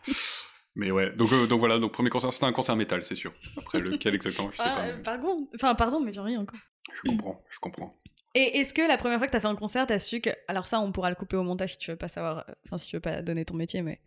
Mais 0.76 0.90
ouais, 0.90 1.14
donc, 1.14 1.32
euh, 1.32 1.46
donc 1.46 1.60
voilà, 1.60 1.78
donc 1.78 1.92
premier 1.92 2.10
concert, 2.10 2.32
c'était 2.32 2.46
un 2.46 2.52
concert 2.52 2.74
métal, 2.74 3.04
c'est 3.04 3.14
sûr. 3.14 3.32
Après, 3.56 3.78
lequel 3.78 4.14
exactement, 4.14 4.50
je 4.50 4.56
sais 4.56 4.62
ah, 4.66 4.74
pas. 4.74 5.02
Pardon, 5.04 5.48
enfin, 5.54 5.74
pardon, 5.76 6.00
mais 6.00 6.12
j'en 6.12 6.24
rien 6.24 6.40
encore. 6.40 6.58
Je 6.92 7.10
comprends, 7.10 7.40
je 7.48 7.58
comprends. 7.60 7.96
Et 8.34 8.58
est-ce 8.58 8.74
que 8.74 8.82
la 8.82 8.96
première 8.96 9.18
fois 9.18 9.26
que 9.26 9.30
tu 9.32 9.36
as 9.36 9.40
fait 9.40 9.46
un 9.46 9.54
concert, 9.54 9.86
tu 9.86 9.92
as 9.92 9.98
su 9.98 10.20
que. 10.20 10.30
Alors, 10.48 10.66
ça, 10.66 10.80
on 10.80 10.90
pourra 10.90 11.08
le 11.08 11.16
couper 11.16 11.36
au 11.36 11.44
montage 11.44 11.72
si 11.72 11.78
tu 11.78 11.90
veux 11.90 11.96
pas 11.96 12.08
savoir. 12.08 12.44
Enfin, 12.66 12.78
si 12.78 12.90
tu 12.90 12.96
veux 12.96 13.00
pas 13.00 13.22
donner 13.22 13.44
ton 13.44 13.54
métier, 13.54 13.82
mais. 13.82 14.00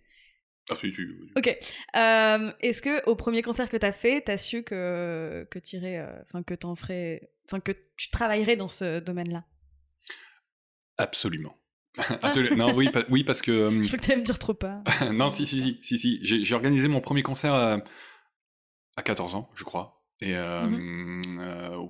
Ah, 0.69 0.75
si, 0.81 0.91
si. 0.91 1.01
Ok. 1.38 1.57
Euh, 1.96 2.51
est-ce 2.60 2.81
que 2.81 3.05
au 3.05 3.15
premier 3.15 3.41
concert 3.41 3.69
que 3.69 3.77
tu 3.77 3.86
as 3.86 3.93
fait, 3.93 4.24
tu 4.25 4.31
as 4.31 4.38
su 4.38 4.63
que, 4.63 5.48
que 5.50 5.60
tu 5.60 5.77
euh, 5.81 6.22
Enfin, 6.24 6.43
que 6.43 6.53
t'en 6.53 6.75
ferais. 6.75 7.31
Enfin, 7.46 7.62
que 7.62 7.72
tu 7.96 8.10
travaillerais 8.10 8.57
dans 8.57 8.67
ce 8.67 9.00
domaine-là? 9.00 9.46
Absolument. 10.98 11.55
non, 12.57 12.74
oui, 12.75 12.89
oui, 13.10 13.24
parce 13.24 13.41
que. 13.41 13.51
Euh, 13.51 13.81
je 13.81 13.88
crois 13.88 14.00
que 14.00 14.05
tu 14.05 14.15
me 14.15 14.24
dire 14.24 14.39
trop 14.39 14.53
pas. 14.53 14.84
non, 15.13 15.29
si, 15.29 15.46
si, 15.46 15.62
si, 15.62 15.79
si, 15.81 15.98
si. 15.98 16.19
J'ai 16.22 16.53
organisé 16.55 16.89
mon 16.89 17.00
premier 17.00 17.24
concert 17.24 17.53
à, 17.53 17.77
à 18.98 19.01
14 19.03 19.36
ans, 19.36 19.50
je 19.55 19.63
crois. 19.63 19.97
Et 20.21 20.36
euh, 20.36 20.67
mmh 20.67 21.39
euh, 21.39 21.88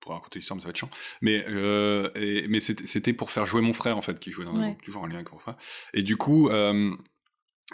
pour 0.00 0.12
raconter 0.12 0.38
l'histoire, 0.38 0.56
mais 0.56 0.62
ça 0.62 0.68
va 0.68 0.70
être 0.70 0.76
chiant. 0.76 0.90
Mais 1.22 1.44
euh, 1.48 2.10
et, 2.14 2.46
mais 2.48 2.60
c'était 2.60 3.12
pour 3.12 3.30
faire 3.30 3.46
jouer 3.46 3.60
mon 3.60 3.72
frère 3.72 3.98
en 3.98 4.02
fait, 4.02 4.20
qui 4.20 4.30
jouait 4.30 4.44
dans 4.44 4.56
ouais. 4.56 4.76
toujours 4.82 5.02
en 5.02 5.06
lien 5.06 5.16
avec 5.16 5.32
mon 5.32 5.38
frère. 5.38 5.56
Et 5.92 6.02
du 6.02 6.16
coup, 6.16 6.48
euh, 6.50 6.94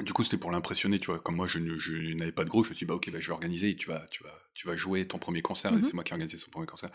du 0.02 0.12
coup, 0.12 0.24
c'était 0.24 0.38
pour 0.38 0.50
l'impressionner, 0.50 0.98
tu 0.98 1.06
vois. 1.06 1.20
Comme 1.20 1.36
moi, 1.36 1.46
je, 1.46 1.58
n'avais 1.58 2.32
pas 2.32 2.44
de 2.44 2.48
gros, 2.48 2.64
je 2.64 2.70
me 2.70 2.74
suis 2.74 2.86
dit 2.86 2.88
bah 2.88 2.94
ok, 2.94 3.10
bah, 3.10 3.20
je 3.20 3.26
vais 3.28 3.32
organiser. 3.32 3.70
Et 3.70 3.76
tu 3.76 3.88
vas, 3.88 4.06
tu 4.10 4.24
vas, 4.24 4.34
tu 4.54 4.66
vas 4.66 4.74
jouer 4.74 5.04
ton 5.04 5.18
premier 5.18 5.42
concert. 5.42 5.72
Et 5.72 5.76
mmh 5.76 5.82
c'est 5.82 5.94
moi 5.94 6.02
qui 6.02 6.12
ai 6.12 6.14
organisé 6.14 6.38
son 6.38 6.50
premier 6.50 6.66
concert. 6.66 6.90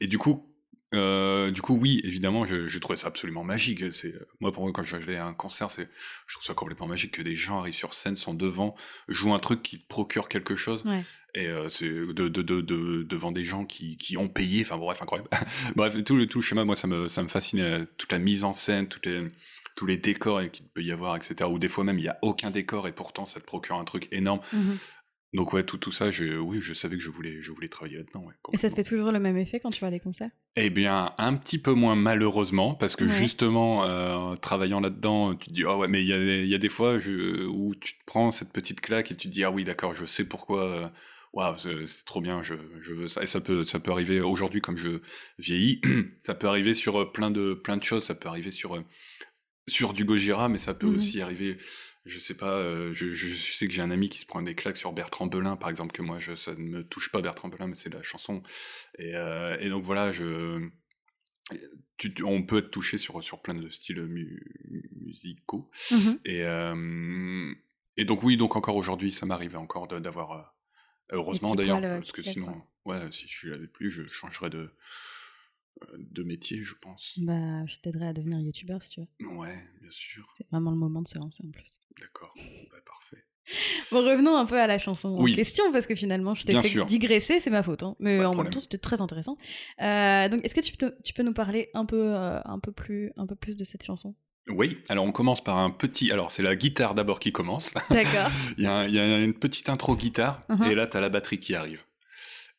Et 0.00 0.06
du 0.06 0.16
coup, 0.16 0.50
euh, 0.92 1.50
du 1.50 1.62
coup, 1.62 1.74
oui, 1.74 2.00
évidemment, 2.04 2.46
je, 2.46 2.66
je 2.66 2.78
trouvais 2.78 2.96
ça 2.96 3.06
absolument 3.06 3.44
magique. 3.44 3.92
C'est 3.92 4.14
moi 4.40 4.52
pour 4.52 4.64
moi 4.64 4.72
quand 4.72 4.82
je 4.82 4.96
vais 4.96 5.16
à 5.16 5.26
un 5.26 5.34
concert, 5.34 5.70
c'est 5.70 5.88
je 6.26 6.34
trouve 6.34 6.44
ça 6.44 6.54
complètement 6.54 6.86
magique 6.86 7.12
que 7.12 7.22
des 7.22 7.36
gens 7.36 7.60
arrivent 7.60 7.74
sur 7.74 7.94
scène, 7.94 8.16
sont 8.16 8.34
devant, 8.34 8.74
jouent 9.08 9.34
un 9.34 9.38
truc 9.38 9.62
qui 9.62 9.78
te 9.78 9.86
procure 9.86 10.28
quelque 10.28 10.56
chose. 10.56 10.84
Ouais. 10.84 11.04
Et 11.34 11.46
euh, 11.46 11.68
c'est 11.68 11.88
de, 11.88 12.12
de, 12.12 12.28
de, 12.28 12.60
de, 12.60 13.02
devant 13.04 13.30
des 13.30 13.44
gens 13.44 13.64
qui, 13.64 13.96
qui 13.96 14.16
ont 14.16 14.28
payé. 14.28 14.62
Enfin 14.62 14.78
bref, 14.78 15.00
incroyable. 15.00 15.30
bref, 15.76 16.02
tout 16.04 16.16
le 16.16 16.26
tout 16.26 16.38
le 16.38 16.42
schéma, 16.42 16.64
moi, 16.64 16.74
ça 16.74 16.88
me 16.88 17.06
ça 17.06 17.22
me 17.22 17.28
fascine. 17.28 17.86
Toute 17.96 18.10
la 18.10 18.18
mise 18.18 18.42
en 18.42 18.52
scène, 18.52 18.88
toutes 18.88 19.06
les 19.06 19.30
tous 19.76 19.86
les 19.86 19.96
décors 19.96 20.42
qu'il 20.50 20.66
peut 20.66 20.82
y 20.82 20.90
avoir, 20.90 21.14
etc. 21.14 21.48
Ou 21.48 21.58
des 21.60 21.68
fois 21.68 21.84
même 21.84 21.98
il 21.98 22.04
y 22.04 22.08
a 22.08 22.18
aucun 22.22 22.50
décor 22.50 22.88
et 22.88 22.92
pourtant 22.92 23.26
ça 23.26 23.38
te 23.38 23.44
procure 23.46 23.76
un 23.76 23.84
truc 23.84 24.08
énorme. 24.12 24.40
Mmh 24.52 24.72
donc 25.32 25.52
ouais, 25.52 25.62
tout, 25.62 25.78
tout 25.78 25.92
ça, 25.92 26.10
je, 26.10 26.38
oui, 26.38 26.60
je 26.60 26.74
savais 26.74 26.96
que 26.96 27.02
je 27.02 27.10
voulais, 27.10 27.40
je 27.40 27.52
voulais 27.52 27.68
travailler 27.68 27.98
là-dedans. 27.98 28.24
Ouais, 28.24 28.34
et 28.52 28.56
ça 28.56 28.68
te 28.68 28.74
fait 28.74 28.82
toujours 28.82 29.12
le 29.12 29.20
même 29.20 29.36
effet 29.36 29.60
quand 29.60 29.70
tu 29.70 29.80
vas 29.80 29.86
à 29.86 29.90
des 29.90 30.00
concerts? 30.00 30.30
Eh 30.56 30.70
bien, 30.70 31.12
un 31.18 31.36
petit 31.36 31.58
peu 31.58 31.72
moins 31.72 31.94
malheureusement, 31.94 32.74
parce 32.74 32.96
que 32.96 33.06
justement, 33.06 33.84
euh, 33.84 34.34
travaillant 34.34 34.80
là-dedans, 34.80 35.36
tu 35.36 35.48
te 35.48 35.52
dis, 35.52 35.64
ah 35.64 35.76
ouais, 35.76 35.86
mais 35.86 36.02
il 36.02 36.08
y 36.08 36.12
a, 36.12 36.18
y 36.18 36.54
a 36.54 36.58
des 36.58 36.68
fois 36.68 36.98
je, 36.98 37.46
où 37.46 37.76
tu 37.76 37.94
te 37.94 38.04
prends 38.06 38.32
cette 38.32 38.52
petite 38.52 38.80
claque 38.80 39.12
et 39.12 39.16
tu 39.16 39.28
te 39.28 39.32
dis, 39.32 39.44
ah 39.44 39.52
oui, 39.52 39.64
d'accord, 39.64 39.94
je 39.94 40.04
sais 40.04 40.24
pourquoi... 40.24 40.64
Euh, 40.64 40.88
waouh, 41.32 41.56
c'est 41.58 42.04
trop 42.04 42.20
bien, 42.20 42.42
je, 42.42 42.54
je, 42.80 42.92
veux 42.92 43.06
ça. 43.06 43.22
Et 43.22 43.28
ça 43.28 43.40
peut, 43.40 43.62
ça 43.62 43.78
peut 43.78 43.92
arriver 43.92 44.20
aujourd'hui, 44.20 44.60
comme 44.60 44.76
je 44.76 45.00
vieillis, 45.38 45.80
ça 46.20 46.34
peut 46.34 46.48
arriver 46.48 46.74
sur 46.74 47.00
euh, 47.00 47.12
plein 47.12 47.30
de, 47.30 47.54
plein 47.54 47.76
de 47.76 47.84
choses. 47.84 48.04
Ça 48.04 48.16
peut 48.16 48.28
arriver 48.28 48.50
sur, 48.50 48.82
sur 49.68 49.92
du 49.92 50.04
Gojira, 50.04 50.48
mais 50.48 50.58
ça 50.58 50.74
peut 50.74 50.88
mmh 50.88 50.96
aussi 50.96 51.20
arriver 51.20 51.56
je 52.10 52.18
sais 52.18 52.34
pas, 52.34 52.52
euh, 52.52 52.92
je, 52.92 53.10
je, 53.10 53.34
sais 53.34 53.66
que 53.66 53.72
j'ai 53.72 53.82
un 53.82 53.90
ami 53.90 54.08
qui 54.08 54.18
se 54.18 54.26
prend 54.26 54.42
des 54.42 54.54
claques 54.54 54.76
sur 54.76 54.92
Bertrand 54.92 55.26
Belin, 55.26 55.56
par 55.56 55.70
exemple, 55.70 55.92
que 55.92 56.02
moi, 56.02 56.18
je, 56.18 56.34
ça 56.34 56.54
ne 56.54 56.62
me 56.62 56.82
touche 56.84 57.10
pas 57.10 57.20
Bertrand 57.20 57.48
Belin, 57.48 57.68
mais 57.68 57.74
c'est 57.74 57.92
la 57.92 58.02
chanson. 58.02 58.42
Et, 58.98 59.14
euh, 59.14 59.56
et, 59.60 59.68
donc 59.68 59.84
voilà, 59.84 60.12
je, 60.12 60.68
tu, 61.96 62.12
on 62.24 62.42
peut 62.42 62.58
être 62.58 62.70
touché 62.70 62.98
sur, 62.98 63.22
sur 63.22 63.40
plein 63.40 63.54
de 63.54 63.68
styles 63.70 64.02
musicaux. 65.00 65.70
Et, 66.24 66.44
euh, 66.44 67.54
et 67.96 68.04
donc 68.04 68.22
oui, 68.22 68.36
donc 68.36 68.56
encore 68.56 68.76
aujourd'hui, 68.76 69.12
ça 69.12 69.26
m'arrive 69.26 69.56
encore 69.56 69.88
d'avoir, 69.88 70.54
heureusement 71.10 71.54
d'ailleurs, 71.54 71.80
parce 71.80 72.12
que 72.12 72.22
sinon, 72.22 72.62
ouais, 72.84 73.00
si 73.12 73.26
je 73.28 73.48
l'avais 73.48 73.68
plus, 73.68 73.90
je 73.90 74.06
changerais 74.08 74.50
de, 74.50 74.70
de 75.98 76.22
métier, 76.22 76.62
je 76.62 76.74
pense. 76.74 77.18
Bah, 77.18 77.64
je 77.66 77.78
t'aiderais 77.78 78.08
à 78.08 78.12
devenir 78.12 78.38
youtubeur 78.40 78.82
si 78.82 78.90
tu 78.90 79.00
veux. 79.00 79.28
Ouais, 79.36 79.68
bien 79.80 79.90
sûr. 79.90 80.32
C'est 80.36 80.48
vraiment 80.50 80.70
le 80.70 80.76
moment 80.76 81.02
de 81.02 81.08
se 81.08 81.18
lancer 81.18 81.42
en 81.46 81.50
plus. 81.50 81.79
D'accord, 81.98 82.32
bah, 82.36 82.78
parfait. 82.84 83.24
Bon, 83.90 84.04
revenons 84.04 84.36
un 84.36 84.46
peu 84.46 84.60
à 84.60 84.66
la 84.66 84.78
chanson 84.78 85.08
en 85.08 85.24
question, 85.24 85.72
parce 85.72 85.86
que 85.86 85.94
finalement, 85.94 86.34
je 86.34 86.44
t'ai 86.44 86.60
fait 86.62 86.84
digresser, 86.84 87.40
c'est 87.40 87.50
ma 87.50 87.62
faute. 87.62 87.82
Hein. 87.82 87.96
Mais 87.98 88.24
en 88.24 88.34
même 88.34 88.50
temps, 88.50 88.60
c'était 88.60 88.78
très 88.78 89.00
intéressant. 89.00 89.36
Euh, 89.80 90.28
donc, 90.28 90.44
est-ce 90.44 90.54
que 90.54 90.60
tu 90.60 90.76
peux, 90.76 90.94
tu 91.04 91.12
peux 91.12 91.22
nous 91.22 91.32
parler 91.32 91.70
un 91.74 91.84
peu, 91.84 92.14
euh, 92.14 92.40
un, 92.44 92.58
peu 92.58 92.72
plus, 92.72 93.12
un 93.16 93.26
peu 93.26 93.34
plus 93.34 93.56
de 93.56 93.64
cette 93.64 93.82
chanson? 93.82 94.14
Oui, 94.48 94.78
alors 94.88 95.04
on 95.04 95.12
commence 95.12 95.42
par 95.42 95.58
un 95.58 95.70
petit. 95.70 96.10
Alors 96.10 96.32
c'est 96.32 96.42
la 96.42 96.56
guitare 96.56 96.94
d'abord 96.94 97.20
qui 97.20 97.30
commence. 97.30 97.72
D'accord. 97.90 98.30
il, 98.56 98.64
y 98.64 98.66
a 98.66 98.88
il, 98.88 98.94
y 98.94 98.98
a 98.98 99.18
une 99.18 99.34
petite 99.34 99.68
intro 99.68 99.94
guitare, 99.94 100.42
uh-huh. 100.48 100.70
et 100.70 100.74
là 100.74 100.86
tu 100.86 100.96
as 100.96 101.00
la 101.00 101.08
batterie 101.08 101.38
qui 101.38 101.54
arrive. 101.54 101.84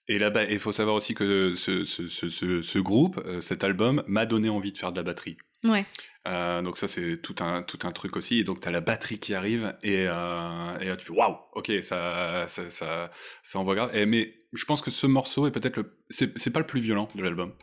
Et 0.07 0.17
là-bas, 0.17 0.45
il 0.45 0.59
faut 0.59 0.71
savoir 0.71 0.95
aussi 0.95 1.13
que 1.13 1.53
ce, 1.55 1.85
ce, 1.85 2.07
ce, 2.07 2.61
ce 2.61 2.79
groupe, 2.79 3.21
euh, 3.25 3.39
cet 3.39 3.63
album, 3.63 4.03
m'a 4.07 4.25
donné 4.25 4.49
envie 4.49 4.71
de 4.71 4.77
faire 4.77 4.91
de 4.91 4.97
la 4.97 5.03
batterie. 5.03 5.37
Ouais. 5.63 5.85
Euh, 6.27 6.61
donc 6.61 6.77
ça 6.77 6.87
c'est 6.87 7.21
tout 7.21 7.35
un 7.39 7.63
tout 7.63 7.79
un 7.83 7.91
truc 7.91 8.15
aussi. 8.15 8.39
Et 8.39 8.43
donc 8.43 8.61
tu 8.61 8.67
as 8.67 8.71
la 8.71 8.81
batterie 8.81 9.19
qui 9.19 9.33
arrive 9.33 9.75
et 9.83 10.05
euh, 10.07 10.79
et 10.79 10.85
là 10.85 10.95
tu 10.97 11.07
fais 11.07 11.13
waouh 11.13 11.35
ok 11.53 11.71
ça 11.83 12.45
ça 12.47 12.69
ça 12.69 13.11
ça 13.43 13.59
envoie 13.59 13.75
grave. 13.75 13.91
Mais 14.07 14.33
je 14.53 14.65
pense 14.65 14.81
que 14.81 14.91
ce 14.91 15.07
morceau 15.07 15.47
est 15.47 15.51
peut-être 15.51 15.77
le 15.77 15.97
c'est 16.09 16.51
pas 16.51 16.59
le 16.59 16.65
plus 16.65 16.81
violent 16.81 17.07
de 17.15 17.23
l'album. 17.23 17.53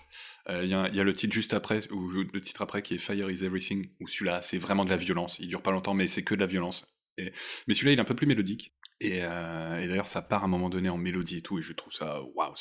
Il 0.49 0.55
euh, 0.55 0.65
y, 0.65 0.75
a, 0.75 0.89
y 0.89 1.01
a 1.01 1.05
le 1.05 1.13
titre 1.13 1.35
juste 1.35 1.55
après 1.55 1.81
ou 1.91 2.09
le 2.09 2.41
titre 2.41 2.63
après 2.63 2.83
qui 2.83 2.95
est 2.95 2.99
Fire 2.99 3.31
is 3.31 3.45
Everything 3.45 3.91
où 4.01 4.09
celui-là 4.09 4.43
c'est 4.43 4.59
vraiment 4.59 4.85
de 4.85 4.91
la 4.91 4.97
violence. 4.97 5.39
Il 5.41 5.49
dure 5.49 5.63
pas 5.63 5.73
longtemps 5.73 5.95
mais 5.95 6.07
c'est 6.07 6.23
que 6.23 6.35
de 6.35 6.41
la 6.41 6.47
violence 6.47 6.98
et, 7.19 7.33
mais 7.67 7.75
celui-là 7.75 7.93
il 7.93 7.99
est 7.99 8.03
un 8.03 8.05
peu 8.05 8.17
plus 8.17 8.27
mélodique 8.27 8.73
et, 9.01 9.21
euh, 9.23 9.81
et 9.81 9.87
d'ailleurs, 9.87 10.09
ça 10.09 10.23
part 10.23 10.43
à 10.43 10.47
un 10.47 10.49
moment 10.49 10.69
donné 10.69 10.89
en 10.89 10.99
mélodie 10.99 11.39
et 11.39 11.43
tout, 11.43 11.59
et 11.59 11.63
je 11.63 11.73
trouve 11.73 11.93
ça, 11.93 12.21
waouh, 12.35 12.55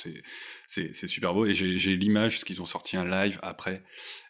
c'est, 0.68 0.94
super 0.94 1.34
beau. 1.34 1.46
Et 1.46 1.54
j'ai, 1.54 1.96
l'image, 1.96 2.36
parce 2.36 2.44
qu'ils 2.44 2.62
ont 2.62 2.68
sorti 2.68 2.96
un 2.96 3.06
live 3.06 3.40
après, 3.42 3.84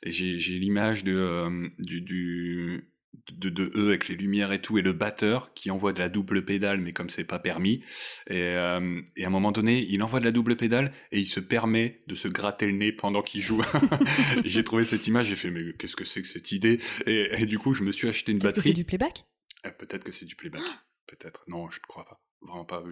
et 0.03 0.11
j'ai, 0.11 0.37
l'image 0.37 1.03
de, 1.03 1.13
euh, 1.13 1.67
du, 1.79 1.99
du, 1.99 2.89
de, 3.33 3.49
de 3.49 3.71
E 3.75 3.89
avec 3.89 4.07
les 4.07 4.15
lumières 4.15 4.53
et 4.53 4.61
tout, 4.61 4.77
et 4.77 4.81
le 4.81 4.93
batteur 4.93 5.53
qui 5.53 5.69
envoie 5.69 5.91
de 5.91 5.99
la 5.99 6.07
double 6.07 6.45
pédale, 6.45 6.79
mais 6.79 6.93
comme 6.93 7.09
c'est 7.09 7.25
pas 7.25 7.39
permis. 7.39 7.81
Et, 8.29 8.35
euh, 8.41 9.01
et, 9.17 9.25
à 9.25 9.27
un 9.27 9.31
moment 9.31 9.51
donné, 9.51 9.85
il 9.89 10.01
envoie 10.01 10.21
de 10.21 10.25
la 10.25 10.31
double 10.31 10.55
pédale 10.55 10.93
et 11.11 11.19
il 11.19 11.27
se 11.27 11.41
permet 11.41 12.03
de 12.07 12.15
se 12.15 12.29
gratter 12.29 12.67
le 12.67 12.71
nez 12.71 12.93
pendant 12.93 13.21
qu'il 13.21 13.41
joue. 13.41 13.61
j'ai 14.45 14.63
trouvé 14.63 14.85
cette 14.85 15.07
image, 15.07 15.27
j'ai 15.27 15.35
fait 15.35 15.51
mais 15.51 15.73
qu'est-ce 15.73 15.97
que 15.97 16.05
c'est 16.05 16.21
que 16.21 16.27
cette 16.27 16.53
idée? 16.53 16.79
Et, 17.05 17.41
et, 17.41 17.45
du 17.45 17.59
coup, 17.59 17.73
je 17.73 17.83
me 17.83 17.91
suis 17.91 18.07
acheté 18.07 18.31
une 18.31 18.39
batterie. 18.39 18.69
c'est 18.69 18.73
du 18.73 18.85
playback? 18.85 19.25
Euh, 19.67 19.71
Peut-être 19.71 20.03
que 20.03 20.11
c'est 20.11 20.25
du 20.25 20.35
playback. 20.35 20.63
Peut-être. 21.05 21.43
Non, 21.47 21.69
je 21.69 21.79
ne 21.79 21.87
crois 21.87 22.05
pas. 22.05 22.21
Vraiment 22.41 22.65
pas. 22.65 22.83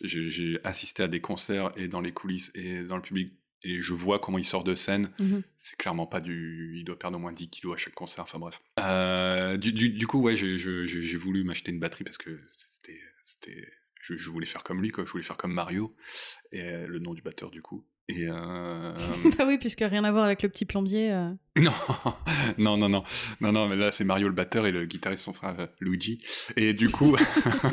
J'ai 0.00 0.58
assisté 0.64 1.02
à 1.02 1.08
des 1.08 1.20
concerts 1.20 1.72
et 1.76 1.88
dans 1.88 2.00
les 2.00 2.12
coulisses 2.12 2.50
et 2.54 2.82
dans 2.82 2.96
le 2.96 3.02
public 3.02 3.34
et 3.64 3.80
je 3.80 3.94
vois 3.94 4.18
comment 4.18 4.38
il 4.38 4.44
sort 4.44 4.62
de 4.62 4.74
scène. 4.74 5.10
Mmh 5.18 5.38
c'est 5.56 5.76
clairement 5.76 6.06
pas 6.06 6.20
du. 6.20 6.74
Il 6.76 6.84
doit 6.84 6.98
perdre 6.98 7.16
au 7.16 7.20
moins 7.20 7.32
10 7.32 7.48
kilos 7.48 7.74
à 7.74 7.76
chaque 7.78 7.94
concert, 7.94 8.24
enfin 8.24 8.38
bref. 8.38 8.60
Euh, 8.78 9.56
du, 9.56 9.72
du, 9.72 9.88
du, 9.88 10.06
coup, 10.06 10.20
ouais, 10.20 10.36
j'ai 10.36 11.16
voulu 11.16 11.42
m'acheter 11.42 11.72
une 11.72 11.80
batterie 11.80 12.04
parce 12.04 12.18
que 12.18 12.38
c'était. 13.22 13.72
Je, 14.02 14.18
je, 14.18 14.30
voulais 14.30 14.44
faire 14.44 14.62
comme 14.62 14.82
lui, 14.82 14.90
quoi. 14.90 15.06
Je 15.06 15.10
voulais 15.10 15.24
faire 15.24 15.38
comme 15.38 15.54
Mario. 15.54 15.96
Et 16.52 16.62
le 16.62 16.98
nom 16.98 17.14
du 17.14 17.22
batteur, 17.22 17.50
du 17.50 17.62
coup. 17.62 17.86
Et 18.08 18.26
euh... 18.28 18.92
bah 19.38 19.44
oui, 19.46 19.56
puisque 19.58 19.80
rien 19.80 20.04
à 20.04 20.12
voir 20.12 20.24
avec 20.24 20.42
le 20.42 20.48
petit 20.48 20.64
plombier. 20.64 21.12
Euh... 21.12 21.30
Non, 22.58 22.76
non, 22.76 22.76
non, 22.76 22.88
non, 22.88 23.04
non, 23.40 23.52
non, 23.52 23.68
mais 23.68 23.76
là 23.76 23.90
c'est 23.90 24.04
Mario 24.04 24.28
le 24.28 24.34
batteur 24.34 24.66
et 24.66 24.72
le 24.72 24.84
guitariste 24.84 25.24
son 25.24 25.32
frère 25.32 25.54
euh, 25.58 25.66
Luigi. 25.80 26.22
Et 26.56 26.74
du 26.74 26.90
coup, 26.90 27.16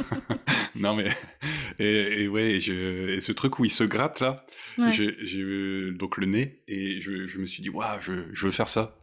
non 0.75 0.95
mais 0.95 1.11
et, 1.77 2.23
et 2.23 2.27
ouais, 2.27 2.53
et, 2.53 2.59
je, 2.61 3.09
et, 3.09 3.21
ce 3.21 3.31
truc 3.31 3.59
où 3.59 3.65
il 3.65 3.71
se 3.71 3.83
gratte 3.83 4.21
là, 4.21 4.45
ouais. 4.77 4.91
j'ai 4.91 5.91
donc 5.91 6.17
le 6.17 6.25
nez 6.25 6.63
et 6.67 7.01
je, 7.01 7.27
je 7.27 7.37
me 7.39 7.45
suis 7.45 7.61
dit 7.61 7.69
waouh, 7.69 7.99
je, 7.99 8.13
je 8.31 8.45
veux 8.45 8.51
faire 8.51 8.69
ça. 8.69 8.97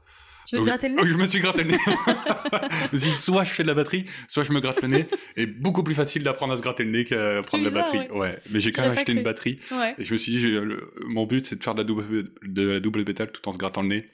Tu 0.48 0.56
veux 0.56 0.62
te 0.62 0.66
gratter 0.66 0.88
le 0.88 0.94
nez 0.94 1.02
Je 1.04 1.16
me 1.16 1.28
suis 1.28 1.40
gratté 1.40 1.62
le 1.62 1.72
nez. 1.72 1.78
je 1.86 2.96
me 2.96 2.98
suis 2.98 3.10
dit, 3.10 3.16
soit 3.16 3.44
je 3.44 3.50
fais 3.50 3.62
de 3.62 3.68
la 3.68 3.74
batterie, 3.74 4.06
soit 4.28 4.44
je 4.44 4.52
me 4.52 4.60
gratte 4.60 4.80
le 4.80 4.88
nez. 4.88 5.06
Et 5.36 5.44
beaucoup 5.44 5.82
plus 5.82 5.94
facile 5.94 6.22
d'apprendre 6.22 6.54
à 6.54 6.56
se 6.56 6.62
gratter 6.62 6.84
le 6.84 6.90
nez 6.90 7.04
qu'à 7.04 7.42
prendre 7.42 7.64
la 7.64 7.70
batterie. 7.70 8.08
Ouais. 8.10 8.18
ouais. 8.18 8.38
Mais 8.50 8.58
j'ai 8.58 8.72
quand 8.72 8.82
même 8.82 8.92
acheté 8.92 9.12
une 9.12 9.22
batterie. 9.22 9.58
Ouais. 9.70 9.94
Et 9.98 10.04
je 10.04 10.12
me 10.14 10.18
suis 10.18 10.32
dit, 10.32 10.40
le, 10.40 10.90
mon 11.06 11.26
but, 11.26 11.46
c'est 11.46 11.56
de 11.56 11.62
faire 11.62 11.74
de 11.74 11.80
la 11.80 11.84
double, 11.84 12.30
de 12.42 12.62
la 12.62 12.80
double 12.80 13.04
pétale 13.04 13.30
tout 13.30 13.46
en 13.46 13.52
se 13.52 13.58
grattant 13.58 13.82
le 13.82 13.88
nez. 13.88 14.08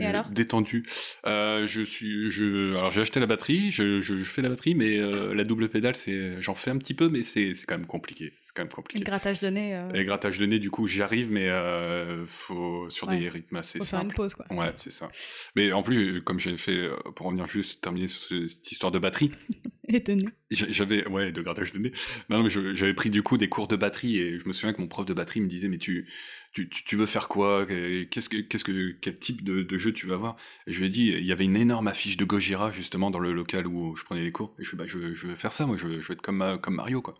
Et 0.00 0.06
alors 0.06 0.30
détendu. 0.30 0.84
Euh, 1.26 1.66
je 1.66 1.82
suis, 1.82 2.30
je, 2.30 2.70
alors 2.76 2.90
j'ai 2.90 3.02
acheté 3.02 3.20
la 3.20 3.26
batterie, 3.26 3.70
je, 3.70 4.00
je, 4.00 4.16
je, 4.16 4.30
fais 4.30 4.40
la 4.40 4.48
batterie, 4.48 4.74
mais 4.74 4.98
euh, 4.98 5.34
la 5.34 5.44
double 5.44 5.68
pédale, 5.68 5.96
c'est, 5.96 6.40
j'en 6.40 6.54
fais 6.54 6.70
un 6.70 6.78
petit 6.78 6.94
peu, 6.94 7.10
mais 7.10 7.22
c'est, 7.22 7.54
c'est 7.54 7.66
quand 7.66 7.76
même 7.76 7.86
compliqué. 7.86 8.32
C'est 8.40 8.54
quand 8.54 8.62
même 8.62 8.72
compliqué. 8.72 9.00
Le 9.00 9.04
grattage 9.04 9.40
de 9.40 9.48
nez. 9.48 9.74
Euh... 9.74 9.92
Et 9.92 10.04
grattage 10.04 10.38
de 10.38 10.46
nez, 10.46 10.58
du 10.58 10.70
coup, 10.70 10.86
j'y 10.86 11.02
arrive, 11.02 11.30
mais 11.30 11.48
euh, 11.48 12.24
faut 12.26 12.88
sur 12.88 13.08
ouais. 13.08 13.18
des 13.18 13.28
rythmes 13.28 13.56
assez 13.56 13.78
faut 13.78 13.84
simples. 13.84 14.00
faire 14.00 14.10
une 14.10 14.14
pause, 14.14 14.34
quoi. 14.34 14.46
Ouais, 14.50 14.72
c'est 14.76 14.92
ça. 14.92 15.10
Mais 15.56 15.72
en 15.72 15.82
plus, 15.82 16.22
comme 16.22 16.38
j'ai 16.38 16.56
fait, 16.56 16.76
euh, 16.76 16.96
pour 17.14 17.26
revenir 17.26 17.46
juste 17.46 17.82
terminer 17.82 18.08
sur 18.08 18.48
cette 18.48 18.72
histoire 18.72 18.92
de 18.92 18.98
batterie. 18.98 19.30
et 19.88 20.00
de 20.00 20.12
nez. 20.14 20.28
J'avais, 20.50 21.06
ouais, 21.08 21.32
de 21.32 21.42
grattage 21.42 21.72
de 21.72 21.78
nez. 21.78 21.92
Non, 22.30 22.38
non 22.38 22.44
mais 22.44 22.74
j'avais 22.76 22.94
pris 22.94 23.10
du 23.10 23.22
coup 23.22 23.36
des 23.36 23.48
cours 23.48 23.68
de 23.68 23.76
batterie 23.76 24.18
et 24.18 24.38
je 24.38 24.46
me 24.46 24.52
souviens 24.52 24.72
que 24.72 24.80
mon 24.80 24.88
prof 24.88 25.04
de 25.04 25.14
batterie 25.14 25.40
me 25.40 25.48
disait, 25.48 25.68
mais 25.68 25.78
tu, 25.78 26.08
tu, 26.52 26.96
veux 26.96 27.06
faire 27.06 27.28
quoi? 27.28 27.66
Qu'est-ce 27.66 28.28
que, 28.28 28.90
quel 28.90 29.18
type 29.18 29.42
de, 29.42 29.78
jeu 29.78 29.92
tu 29.92 30.06
vas 30.06 30.16
voir 30.16 30.36
Et 30.66 30.72
je 30.72 30.78
lui 30.80 30.86
ai 30.86 30.90
dit, 30.90 31.06
il 31.08 31.24
y 31.24 31.32
avait 31.32 31.44
une 31.44 31.56
énorme 31.56 31.88
affiche 31.88 32.16
de 32.16 32.24
Gojira 32.24 32.72
justement 32.72 33.10
dans 33.10 33.18
le 33.18 33.32
local 33.32 33.66
où 33.66 33.96
je 33.96 34.04
prenais 34.04 34.22
les 34.22 34.32
cours. 34.32 34.54
Et 34.58 34.64
je 34.64 34.70
lui 34.70 34.82
ai 34.82 34.86
dit, 34.86 34.94
bah, 34.94 35.12
je, 35.14 35.26
veux 35.26 35.34
faire 35.34 35.52
ça, 35.52 35.66
moi, 35.66 35.76
je 35.76 35.88
je 36.00 36.08
veux 36.08 36.12
être 36.12 36.22
comme, 36.22 36.58
comme 36.60 36.74
Mario, 36.74 37.00
quoi. 37.02 37.14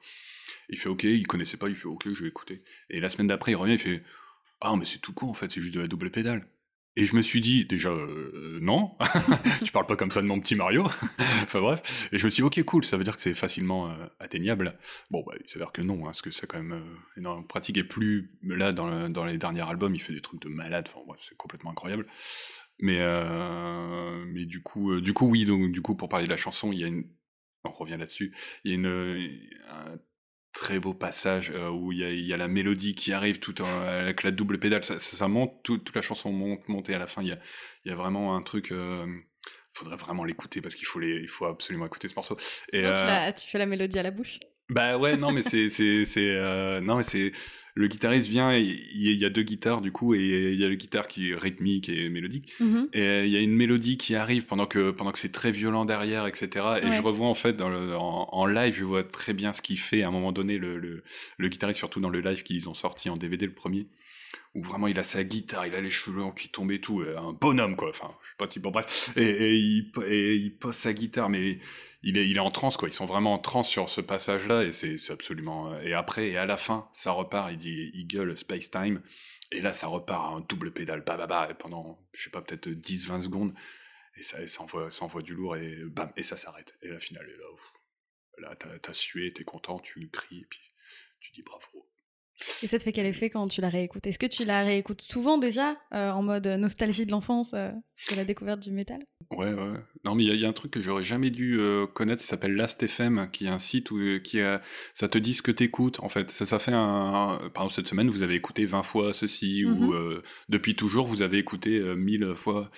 Il 0.68 0.78
fait 0.78 0.88
OK, 0.88 1.04
il 1.04 1.26
connaissait 1.26 1.56
pas, 1.56 1.68
il 1.68 1.76
fait 1.76 1.86
OK, 1.86 2.04
je 2.12 2.22
vais 2.22 2.28
écouter. 2.28 2.62
Et 2.90 3.00
la 3.00 3.08
semaine 3.08 3.26
d'après, 3.26 3.52
il 3.52 3.56
revient, 3.56 3.74
il 3.74 3.78
fait, 3.78 4.02
ah, 4.60 4.74
mais 4.76 4.84
c'est 4.84 4.98
tout 4.98 5.12
con 5.12 5.28
en 5.28 5.34
fait, 5.34 5.50
c'est 5.50 5.60
juste 5.60 5.74
de 5.74 5.80
la 5.80 5.88
double 5.88 6.10
pédale. 6.10 6.46
Et 6.94 7.06
je 7.06 7.16
me 7.16 7.22
suis 7.22 7.40
dit, 7.40 7.64
déjà, 7.64 7.88
euh, 7.88 8.58
non, 8.60 8.96
tu 9.64 9.72
parles 9.72 9.86
pas 9.86 9.96
comme 9.96 10.10
ça 10.10 10.20
de 10.20 10.26
mon 10.26 10.38
petit 10.40 10.54
Mario. 10.54 10.84
enfin 11.18 11.60
bref. 11.60 12.10
Et 12.12 12.18
je 12.18 12.24
me 12.26 12.30
suis 12.30 12.42
dit, 12.42 12.46
ok, 12.46 12.62
cool, 12.64 12.84
ça 12.84 12.98
veut 12.98 13.04
dire 13.04 13.14
que 13.16 13.22
c'est 13.22 13.34
facilement 13.34 13.88
euh, 13.88 13.94
atteignable. 14.20 14.78
Bon, 15.10 15.24
bah, 15.26 15.32
il 15.42 15.50
s'avère 15.50 15.72
que 15.72 15.80
non, 15.80 16.00
hein, 16.00 16.06
parce 16.06 16.20
que 16.20 16.30
c'est 16.30 16.46
quand 16.46 16.62
même 16.62 16.78
euh, 17.16 17.42
pratique. 17.48 17.78
Et 17.78 17.84
plus, 17.84 18.30
là, 18.42 18.72
dans, 18.72 19.08
dans 19.08 19.24
les 19.24 19.38
derniers 19.38 19.62
albums, 19.62 19.94
il 19.94 20.02
fait 20.02 20.12
des 20.12 20.20
trucs 20.20 20.42
de 20.42 20.50
malade. 20.50 20.86
Enfin 20.88 21.02
bref, 21.06 21.20
c'est 21.26 21.36
complètement 21.36 21.70
incroyable. 21.70 22.06
Mais, 22.78 22.98
euh, 23.00 24.24
mais 24.26 24.44
du 24.44 24.62
coup, 24.62 25.00
du 25.00 25.14
coup, 25.14 25.26
oui, 25.26 25.46
donc, 25.46 25.72
du 25.72 25.80
coup, 25.80 25.94
pour 25.94 26.10
parler 26.10 26.26
de 26.26 26.30
la 26.30 26.36
chanson, 26.36 26.72
il 26.72 26.78
y 26.78 26.84
a 26.84 26.88
une, 26.88 27.06
on 27.64 27.72
revient 27.72 27.96
là-dessus, 27.96 28.34
il 28.64 28.70
y 28.70 28.74
a 28.74 28.76
une, 28.76 29.38
un 29.70 29.96
très 30.52 30.78
beau 30.78 30.94
passage 30.94 31.50
euh, 31.54 31.70
où 31.70 31.92
il 31.92 31.98
y, 31.98 32.04
a, 32.04 32.10
il 32.10 32.26
y, 32.26 32.32
a, 32.32 32.36
la 32.36 32.48
mélodie 32.48 32.94
qui 32.94 33.12
arrive 33.12 33.38
tout 33.38 33.62
en, 33.62 33.80
avec 33.86 34.22
la 34.22 34.30
double 34.30 34.58
pédale, 34.58 34.84
ça, 34.84 34.98
ça, 34.98 35.16
ça 35.16 35.28
monte, 35.28 35.62
tout, 35.62 35.78
toute 35.78 35.96
la 35.96 36.02
chanson 36.02 36.30
monte, 36.32 36.68
monte 36.68 36.88
et 36.90 36.94
à 36.94 36.98
la 36.98 37.06
fin 37.06 37.22
il 37.22 37.28
y 37.28 37.32
a, 37.32 37.38
y 37.84 37.90
a 37.90 37.94
vraiment 37.94 38.36
un 38.36 38.42
truc. 38.42 38.72
Euh, 38.72 39.06
faudrait 39.74 39.96
vraiment 39.96 40.24
l'écouter 40.24 40.60
parce 40.60 40.74
qu'il 40.74 40.86
faut 40.86 40.98
les, 40.98 41.16
il 41.16 41.28
faut 41.28 41.46
absolument 41.46 41.86
écouter 41.86 42.06
ce 42.06 42.14
morceau. 42.14 42.36
Et, 42.72 42.82
non, 42.82 42.92
tu, 42.92 43.00
euh, 43.02 43.32
tu, 43.32 43.48
fais 43.48 43.58
la 43.58 43.64
mélodie 43.64 43.98
à 43.98 44.02
la 44.02 44.10
bouche. 44.10 44.38
Bah 44.68 44.98
ouais, 44.98 45.16
non 45.16 45.32
mais 45.32 45.42
c'est, 45.42 45.70
c'est, 45.70 46.04
c'est, 46.04 46.80
non 46.82 46.96
mais 46.96 47.02
c'est 47.02 47.32
le 47.74 47.88
guitariste 47.88 48.28
vient, 48.28 48.54
il 48.54 49.18
y 49.18 49.24
a 49.24 49.30
deux 49.30 49.42
guitares 49.42 49.80
du 49.80 49.92
coup, 49.92 50.14
et 50.14 50.52
il 50.52 50.60
y 50.60 50.64
a 50.64 50.68
le 50.68 50.74
guitare 50.74 51.08
qui 51.08 51.30
est 51.30 51.34
rythmique 51.34 51.88
et 51.88 52.08
mélodique. 52.10 52.52
Mm 52.60 52.66
-hmm. 52.66 52.88
Et 52.92 53.24
il 53.26 53.32
y 53.32 53.36
a 53.36 53.40
une 53.40 53.54
mélodie 53.54 53.96
qui 53.96 54.14
arrive 54.14 54.44
pendant 54.44 54.66
que 54.66 54.90
pendant 54.90 55.12
que 55.12 55.18
c'est 55.18 55.32
très 55.32 55.52
violent 55.52 55.84
derrière, 55.86 56.26
etc. 56.26 56.46
Et 56.82 56.86
ouais. 56.86 56.96
je 56.96 57.02
revois 57.02 57.28
en 57.28 57.34
fait 57.34 57.56
dans 57.56 57.70
le, 57.70 57.96
en, 57.96 58.28
en, 58.30 58.46
live, 58.46 58.74
je 58.74 58.84
vois 58.84 59.04
très 59.04 59.32
bien 59.32 59.52
ce 59.52 59.62
qu'il 59.62 59.78
fait 59.78 60.02
à 60.02 60.08
un 60.08 60.12
moment 60.12 60.32
donné 60.32 60.58
le, 60.58 60.78
le, 60.78 61.02
le 61.38 61.48
guitariste, 61.48 61.78
surtout 61.78 62.00
dans 62.00 62.10
le 62.10 62.20
live 62.20 62.42
qu'ils 62.42 62.68
ont 62.68 62.74
sorti 62.74 63.08
en 63.08 63.16
DVD 63.16 63.46
le 63.46 63.54
premier 63.54 63.86
où 64.54 64.62
vraiment 64.62 64.86
il 64.86 64.98
a 64.98 65.04
sa 65.04 65.24
guitare, 65.24 65.66
il 65.66 65.74
a 65.74 65.80
les 65.80 65.90
cheveux 65.90 66.18
longs 66.18 66.30
qui 66.30 66.48
tombent 66.48 66.72
et 66.72 66.80
tout, 66.80 67.02
un 67.16 67.32
bonhomme 67.32 67.74
quoi. 67.76 67.88
Enfin, 67.88 68.10
je 68.22 68.28
sais 68.28 68.34
pas 68.36 68.48
si 68.48 68.60
bon 68.60 68.70
bref. 68.70 69.10
Et, 69.16 69.22
et, 69.22 69.54
il, 69.54 69.92
et 70.06 70.34
il 70.34 70.54
pose 70.54 70.74
sa 70.74 70.92
guitare, 70.92 71.30
mais 71.30 71.58
il 72.02 72.18
est, 72.18 72.28
il 72.28 72.36
est 72.36 72.40
en 72.40 72.50
transe 72.50 72.76
quoi. 72.76 72.88
Ils 72.88 72.92
sont 72.92 73.06
vraiment 73.06 73.32
en 73.34 73.38
transe 73.38 73.68
sur 73.68 73.88
ce 73.88 74.02
passage-là 74.02 74.64
et 74.64 74.72
c'est 74.72 74.96
absolument. 75.10 75.78
Et 75.80 75.94
après 75.94 76.28
et 76.28 76.36
à 76.36 76.44
la 76.44 76.58
fin, 76.58 76.88
ça 76.92 77.12
repart. 77.12 77.50
Il 77.50 77.56
il 77.64 78.06
gueule 78.06 78.36
Space 78.36 78.70
Time. 78.70 79.02
Et 79.50 79.60
là, 79.60 79.72
ça 79.72 79.86
repart 79.86 80.32
en 80.32 80.40
double 80.40 80.72
pédale, 80.72 81.02
bah 81.04 81.16
bah 81.16 81.26
bah, 81.26 81.48
et 81.50 81.54
pendant, 81.54 81.98
je 82.14 82.24
sais 82.24 82.30
pas, 82.30 82.42
peut-être 82.42 82.68
10-20 82.68 83.22
secondes. 83.22 83.52
Et 84.16 84.22
ça, 84.22 84.46
ça 84.46 84.62
envoie, 84.62 84.90
ça 84.90 85.04
envoie 85.04 85.22
du 85.22 85.34
lourd 85.34 85.56
et 85.56 85.84
bam, 85.84 86.12
et 86.16 86.22
ça 86.22 86.36
s'arrête. 86.36 86.76
Et 86.82 86.88
la 86.88 87.00
finale 87.00 87.28
est 87.28 87.36
là. 87.36 87.46
Là, 88.38 88.56
t'as 88.56 88.92
sué, 88.92 89.32
t'es 89.32 89.44
content, 89.44 89.78
tu 89.78 90.08
cries, 90.08 90.40
et 90.40 90.46
puis 90.46 90.60
tu 91.20 91.32
dis 91.32 91.42
bravo. 91.42 91.91
Et 92.62 92.66
ça 92.66 92.78
te 92.78 92.82
fait 92.84 92.92
quel 92.92 93.06
effet 93.06 93.30
quand 93.30 93.48
tu 93.48 93.60
la 93.60 93.68
réécoutes? 93.68 94.06
Est-ce 94.06 94.18
que 94.18 94.26
tu 94.26 94.44
la 94.44 94.62
réécoutes 94.64 95.02
souvent 95.02 95.38
déjà, 95.38 95.76
euh, 95.94 96.10
en 96.10 96.22
mode 96.22 96.46
nostalgie 96.46 97.06
de 97.06 97.10
l'enfance, 97.10 97.52
euh, 97.54 97.70
de 98.10 98.16
la 98.16 98.24
découverte 98.24 98.60
du 98.60 98.70
métal? 98.72 99.00
Ouais, 99.30 99.52
ouais. 99.52 99.78
Non, 100.04 100.14
mais 100.14 100.24
il 100.24 100.34
y, 100.34 100.38
y, 100.38 100.44
a 100.44 100.48
un 100.48 100.52
truc 100.52 100.70
que 100.72 100.80
j'aurais 100.80 101.04
jamais 101.04 101.30
dû 101.30 101.58
euh, 101.58 101.86
connaître, 101.86 102.22
ça 102.22 102.28
s'appelle 102.28 102.54
Last.fm, 102.54 103.28
qui 103.32 103.46
est 103.46 103.48
un 103.48 103.58
site 103.58 103.90
où 103.90 103.98
qui 104.22 104.38
ça 104.94 105.08
te 105.08 105.18
dit 105.18 105.34
ce 105.34 105.42
que 105.42 105.52
t'écoutes, 105.52 106.00
en 106.00 106.08
fait. 106.08 106.30
Ça, 106.30 106.44
ça 106.44 106.58
fait 106.58 106.72
un, 106.72 106.78
un, 106.78 107.38
Par 107.50 107.64
exemple, 107.64 107.74
cette 107.74 107.88
semaine, 107.88 108.10
vous 108.10 108.22
avez 108.22 108.34
écouté 108.34 108.66
20 108.66 108.82
fois 108.82 109.12
ceci, 109.12 109.64
Mhm. 109.64 109.72
mm 109.72 109.76
-hmm. 109.76 110.16
ou 110.18 110.22
depuis 110.48 110.74
toujours, 110.74 111.06
vous 111.06 111.22
avez 111.22 111.38
écouté 111.38 111.80
1000 111.96 112.34
fois. 112.36 112.70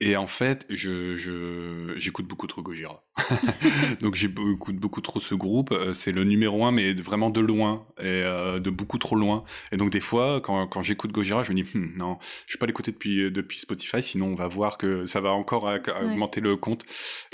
Et 0.00 0.16
en 0.16 0.26
fait, 0.26 0.66
je, 0.70 1.16
je, 1.16 1.94
j'écoute 1.96 2.26
beaucoup 2.26 2.48
trop 2.48 2.62
Gojira. 2.62 3.04
Donc 4.00 4.16
j'écoute 4.16 4.76
beaucoup 4.76 5.00
trop 5.00 5.20
ce 5.20 5.34
groupe. 5.34 5.72
C'est 5.92 6.10
le 6.10 6.24
numéro 6.24 6.66
un, 6.66 6.72
mais 6.72 6.92
vraiment 6.94 7.30
de 7.30 7.40
loin, 7.40 7.86
et 8.00 8.04
euh, 8.04 8.58
de 8.58 8.70
beaucoup 8.70 8.98
trop 8.98 9.14
loin. 9.14 9.44
Et 9.70 9.76
donc 9.76 9.90
des 9.90 10.00
fois, 10.00 10.40
quand, 10.40 10.66
quand 10.66 10.82
j'écoute 10.82 11.12
Gojira, 11.12 11.44
je 11.44 11.52
me 11.52 11.62
dis, 11.62 11.70
hm, 11.72 11.94
non, 11.96 12.18
je 12.46 12.54
vais 12.54 12.58
pas 12.58 12.66
l'écouter 12.66 12.90
depuis, 12.90 13.30
depuis 13.30 13.60
Spotify, 13.60 14.02
sinon 14.02 14.26
on 14.26 14.34
va 14.34 14.48
voir 14.48 14.78
que 14.78 15.06
ça 15.06 15.20
va 15.20 15.30
encore 15.30 15.68
à, 15.68 15.74
à 15.74 16.02
augmenter 16.04 16.40
le 16.40 16.56
compte. 16.56 16.84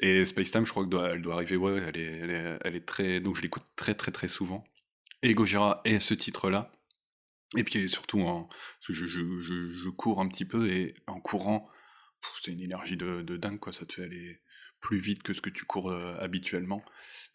Et 0.03 0.27
Space 0.27 0.51
Time, 0.51 0.67
je 0.67 0.71
crois 0.71 0.83
qu'elle 0.83 0.91
doit, 0.91 1.09
elle 1.11 1.23
doit 1.23 1.35
arriver, 1.35 1.57
ouais, 1.57 1.83
elle 1.89 1.97
est, 1.97 2.19
elle 2.23 2.31
est, 2.31 2.59
elle 2.65 2.77
est 2.77 2.87
très... 2.87 3.21
Donc 3.21 3.37
je 3.37 3.43
l'écoute 3.43 3.65
très 3.75 3.95
très 3.95 4.13
très 4.13 4.29
souvent. 4.29 4.65
Et 5.23 5.35
Gojira 5.35 5.81
est 5.85 5.99
ce 5.99 6.15
titre-là. 6.15 6.71
Et 7.57 7.65
puis 7.65 7.89
surtout, 7.89 8.21
en, 8.21 8.49
je, 8.81 8.93
je, 8.93 9.07
je, 9.09 9.73
je 9.73 9.89
cours 9.89 10.21
un 10.21 10.29
petit 10.29 10.45
peu, 10.45 10.71
et 10.71 10.95
en 11.07 11.21
courant 11.21 11.69
c'est 12.43 12.53
une 12.53 12.61
énergie 12.61 12.97
de, 12.97 13.23
de, 13.23 13.37
dingue, 13.37 13.59
quoi. 13.59 13.73
Ça 13.73 13.87
te 13.87 13.95
fait 13.95 14.05
aller 14.05 14.41
plus 14.81 14.99
vite 14.99 15.23
que 15.23 15.33
ce 15.33 15.41
que 15.41 15.51
tu 15.51 15.65
cours 15.65 15.91
euh, 15.91 16.15
habituellement. 16.19 16.85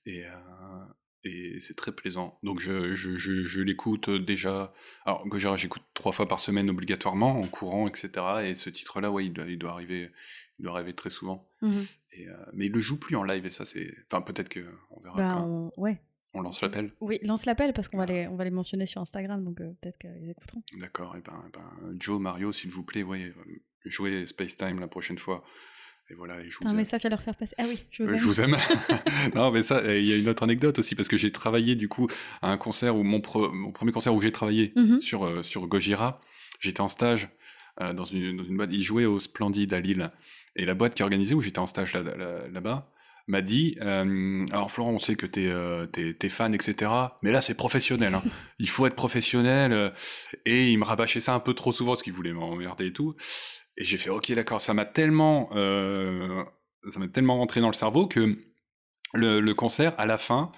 Et, 0.05 0.25
euh, 0.25 0.85
et 1.23 1.59
c'est 1.59 1.75
très 1.75 1.91
plaisant. 1.91 2.39
Donc 2.43 2.59
je, 2.59 2.95
je, 2.95 3.15
je, 3.15 3.43
je 3.43 3.61
l'écoute 3.61 4.09
déjà. 4.09 4.73
Alors, 5.05 5.27
Gojira, 5.27 5.57
j'écoute 5.57 5.83
trois 5.93 6.11
fois 6.11 6.27
par 6.27 6.39
semaine 6.39 6.69
obligatoirement, 6.69 7.39
en 7.39 7.47
courant, 7.47 7.87
etc. 7.87 8.09
Et 8.43 8.53
ce 8.53 8.69
titre-là, 8.69 9.11
ouais, 9.11 9.25
il 9.25 9.33
doit, 9.33 9.45
il 9.45 9.57
doit, 9.57 9.71
arriver. 9.71 10.11
Il 10.59 10.63
doit 10.63 10.73
arriver 10.73 10.93
très 10.93 11.09
souvent. 11.09 11.49
Mm 11.61 11.69
-hmm. 11.69 11.97
et, 12.11 12.29
euh, 12.29 12.45
mais 12.53 12.65
il 12.67 12.71
le 12.71 12.79
joue 12.79 12.97
plus 12.97 13.15
en 13.15 13.23
live, 13.23 13.45
et 13.45 13.51
ça, 13.51 13.65
c'est. 13.65 13.93
Enfin, 14.09 14.21
peut-être 14.21 14.53
qu'on 14.53 15.01
verra. 15.01 15.17
Bah, 15.17 15.29
quand... 15.33 15.45
on... 15.47 15.81
Ouais. 15.81 15.99
On 16.35 16.41
lance 16.41 16.61
l'appel 16.61 16.91
Oui, 16.99 17.19
lance 17.23 17.45
l'appel 17.45 17.71
parce 17.73 17.87
qu'on 17.87 17.97
va, 17.97 18.05
les, 18.05 18.27
on 18.27 18.35
va 18.35 18.43
les 18.43 18.51
mentionner 18.51 18.85
sur 18.85 19.01
Instagram, 19.01 19.43
donc 19.43 19.61
euh, 19.61 19.71
peut-être 19.81 19.97
qu'ils 19.97 20.29
écouteront. 20.29 20.61
D'accord, 20.79 21.15
et 21.17 21.21
ben, 21.21 21.43
ben, 21.53 21.95
Joe, 21.99 22.19
Mario, 22.19 22.51
s'il 22.53 22.71
vous 22.71 22.83
plaît, 22.83 23.03
ouais, 23.03 23.33
jouez 23.85 24.27
Space 24.27 24.55
Time 24.57 24.79
la 24.79 24.87
prochaine 24.87 25.17
fois. 25.17 25.43
Et 26.11 26.13
voilà, 26.13 26.39
et 26.41 26.49
je 26.51 26.57
vous 26.59 26.67
un 26.67 26.71
aime. 26.71 26.77
message 26.77 27.03
à 27.05 27.09
leur 27.09 27.21
faire 27.21 27.35
passer. 27.35 27.55
Ah 27.57 27.63
oui, 27.67 27.83
je 27.89 28.03
vous 28.03 28.09
euh, 28.09 28.13
aime. 28.13 28.19
Je 28.19 28.25
vous 28.25 28.41
aime. 28.41 28.55
non, 29.35 29.49
mais 29.51 29.63
ça, 29.63 29.81
il 29.95 30.05
y 30.05 30.13
a 30.13 30.17
une 30.17 30.29
autre 30.29 30.43
anecdote 30.43 30.77
aussi, 30.77 30.93
parce 30.93 31.07
que 31.07 31.17
j'ai 31.17 31.31
travaillé 31.31 31.75
du 31.75 31.87
coup 31.87 32.07
à 32.41 32.51
un 32.51 32.57
concert 32.57 32.95
où 32.95 33.03
mon, 33.03 33.21
pre 33.21 33.49
mon 33.51 33.71
premier 33.71 33.91
concert 33.91 34.13
où 34.13 34.19
j'ai 34.19 34.31
travaillé 34.31 34.71
mm 34.75 34.81
-hmm. 34.83 34.99
sur, 34.99 35.25
euh, 35.25 35.41
sur 35.41 35.65
Gojira, 35.67 36.21
j'étais 36.59 36.81
en 36.81 36.89
stage 36.89 37.29
euh, 37.81 37.93
dans, 37.93 38.05
une, 38.05 38.37
dans 38.37 38.43
une 38.43 38.57
boîte. 38.57 38.71
Il 38.73 38.83
jouait 38.83 39.05
au 39.05 39.19
Splendide 39.19 39.73
à 39.73 39.79
Lille. 39.79 40.11
Et 40.57 40.65
la 40.65 40.73
boîte 40.75 40.95
qui 40.95 41.03
organisait, 41.03 41.33
où 41.33 41.41
j'étais 41.41 41.59
en 41.59 41.67
stage 41.67 41.93
là- 41.93 42.03
là- 42.03 42.47
là-bas, 42.55 42.91
m'a 43.27 43.41
dit 43.41 43.77
euh, 43.81 44.45
Alors, 44.51 44.71
Florent, 44.71 44.91
on 44.91 44.99
sait 44.99 45.15
que 45.15 45.25
t'es 45.25 45.47
euh, 45.47 45.85
fan, 46.29 46.53
etc. 46.53 46.91
Mais 47.21 47.31
là, 47.31 47.41
c'est 47.41 47.55
professionnel. 47.55 48.13
hein. 48.15 48.23
Il 48.59 48.69
faut 48.69 48.85
être 48.85 48.95
professionnel. 48.95 49.71
euh. 49.73 49.89
Et 50.45 50.69
il 50.71 50.77
me 50.77 50.85
rabâchait 50.85 51.21
ça 51.21 51.33
un 51.33 51.39
peu 51.39 51.53
trop 51.53 51.71
souvent 51.71 51.93
parce 51.93 52.03
qu'il 52.03 52.13
voulait 52.13 52.33
m'emmerder 52.33 52.87
et 52.87 52.93
tout. 52.93 53.15
Et 53.77 53.83
j'ai 53.83 53.97
fait 53.97 54.09
Ok, 54.09 54.31
d'accord. 54.33 54.61
Ça 54.61 54.73
m'a 54.73 54.85
tellement. 54.85 55.49
euh, 55.55 56.43
ça 56.89 56.99
m'a 56.99 57.07
tellement 57.07 57.37
rentré 57.37 57.61
dans 57.61 57.67
le 57.67 57.73
cerveau 57.73 58.07
que 58.07 58.37
le, 59.13 59.39
le 59.39 59.53
concert, 59.53 59.93
à 59.99 60.05
la 60.05 60.17
fin, 60.17 60.51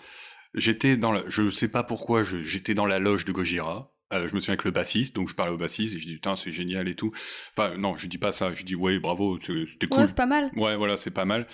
j'étais 0.54 0.98
dans 0.98 1.12
la, 1.12 1.24
je 1.28 1.50
sais 1.50 1.68
pas 1.70 1.84
pourquoi, 1.84 2.24
j'étais 2.24 2.74
dans 2.74 2.86
la 2.86 3.00
loge 3.00 3.26
de 3.26 3.32
Gojira. 3.32 3.94
Euh, 4.14 4.28
je 4.30 4.36
me 4.36 4.40
souviens 4.40 4.54
avec 4.54 4.64
le 4.64 4.72
bassiste, 4.72 5.16
donc 5.16 5.28
je 5.28 5.36
parlais 5.36 5.52
au 5.52 5.58
bassiste 5.58 5.94
et 5.96 6.00
je 6.00 6.06
dis 6.06 6.14
putain 6.16 6.38
c'est 6.38 6.52
génial 6.52 6.88
et 6.88 6.96
tout. 6.96 7.12
Enfin 7.52 7.76
non, 7.78 7.98
je 7.98 8.08
dis 8.08 8.18
pas 8.18 8.32
ça, 8.32 8.54
je 8.54 8.64
dis 8.64 8.76
ouais 8.76 9.00
bravo, 9.00 9.38
c'était 9.42 9.88
cool. 9.88 10.00
Ouais, 10.00 10.08
c'est 10.08 10.16
pas 10.16 10.26
mal. 10.26 10.50
Ouais, 10.56 10.78
voilà, 10.78 10.96
c'est 10.96 11.12
pas 11.12 11.26
mal. 11.26 11.46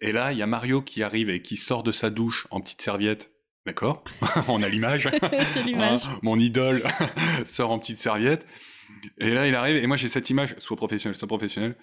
Et 0.00 0.12
là, 0.12 0.32
il 0.32 0.38
y 0.38 0.42
a 0.42 0.46
Mario 0.46 0.80
qui 0.80 1.02
arrive 1.02 1.28
et 1.28 1.42
qui 1.42 1.56
sort 1.58 1.82
de 1.82 1.92
sa 1.92 2.08
douche 2.08 2.46
en 2.50 2.60
petite 2.60 2.80
serviette. 2.80 3.32
D'accord? 3.66 4.04
On 4.48 4.62
a 4.62 4.68
l'image. 4.68 5.10
Hein, 5.80 6.00
mon 6.22 6.38
idole 6.38 6.82
sort 7.44 7.70
en 7.70 7.78
petite 7.78 7.98
serviette. 7.98 8.46
Et 9.18 9.30
là, 9.30 9.46
il 9.46 9.54
arrive, 9.54 9.76
et 9.76 9.86
moi 9.86 9.96
j'ai 9.96 10.08
cette 10.08 10.30
image, 10.30 10.54
soit 10.58 10.76
professionnel, 10.76 11.16
soit 11.16 11.28
professionnel. 11.28 11.76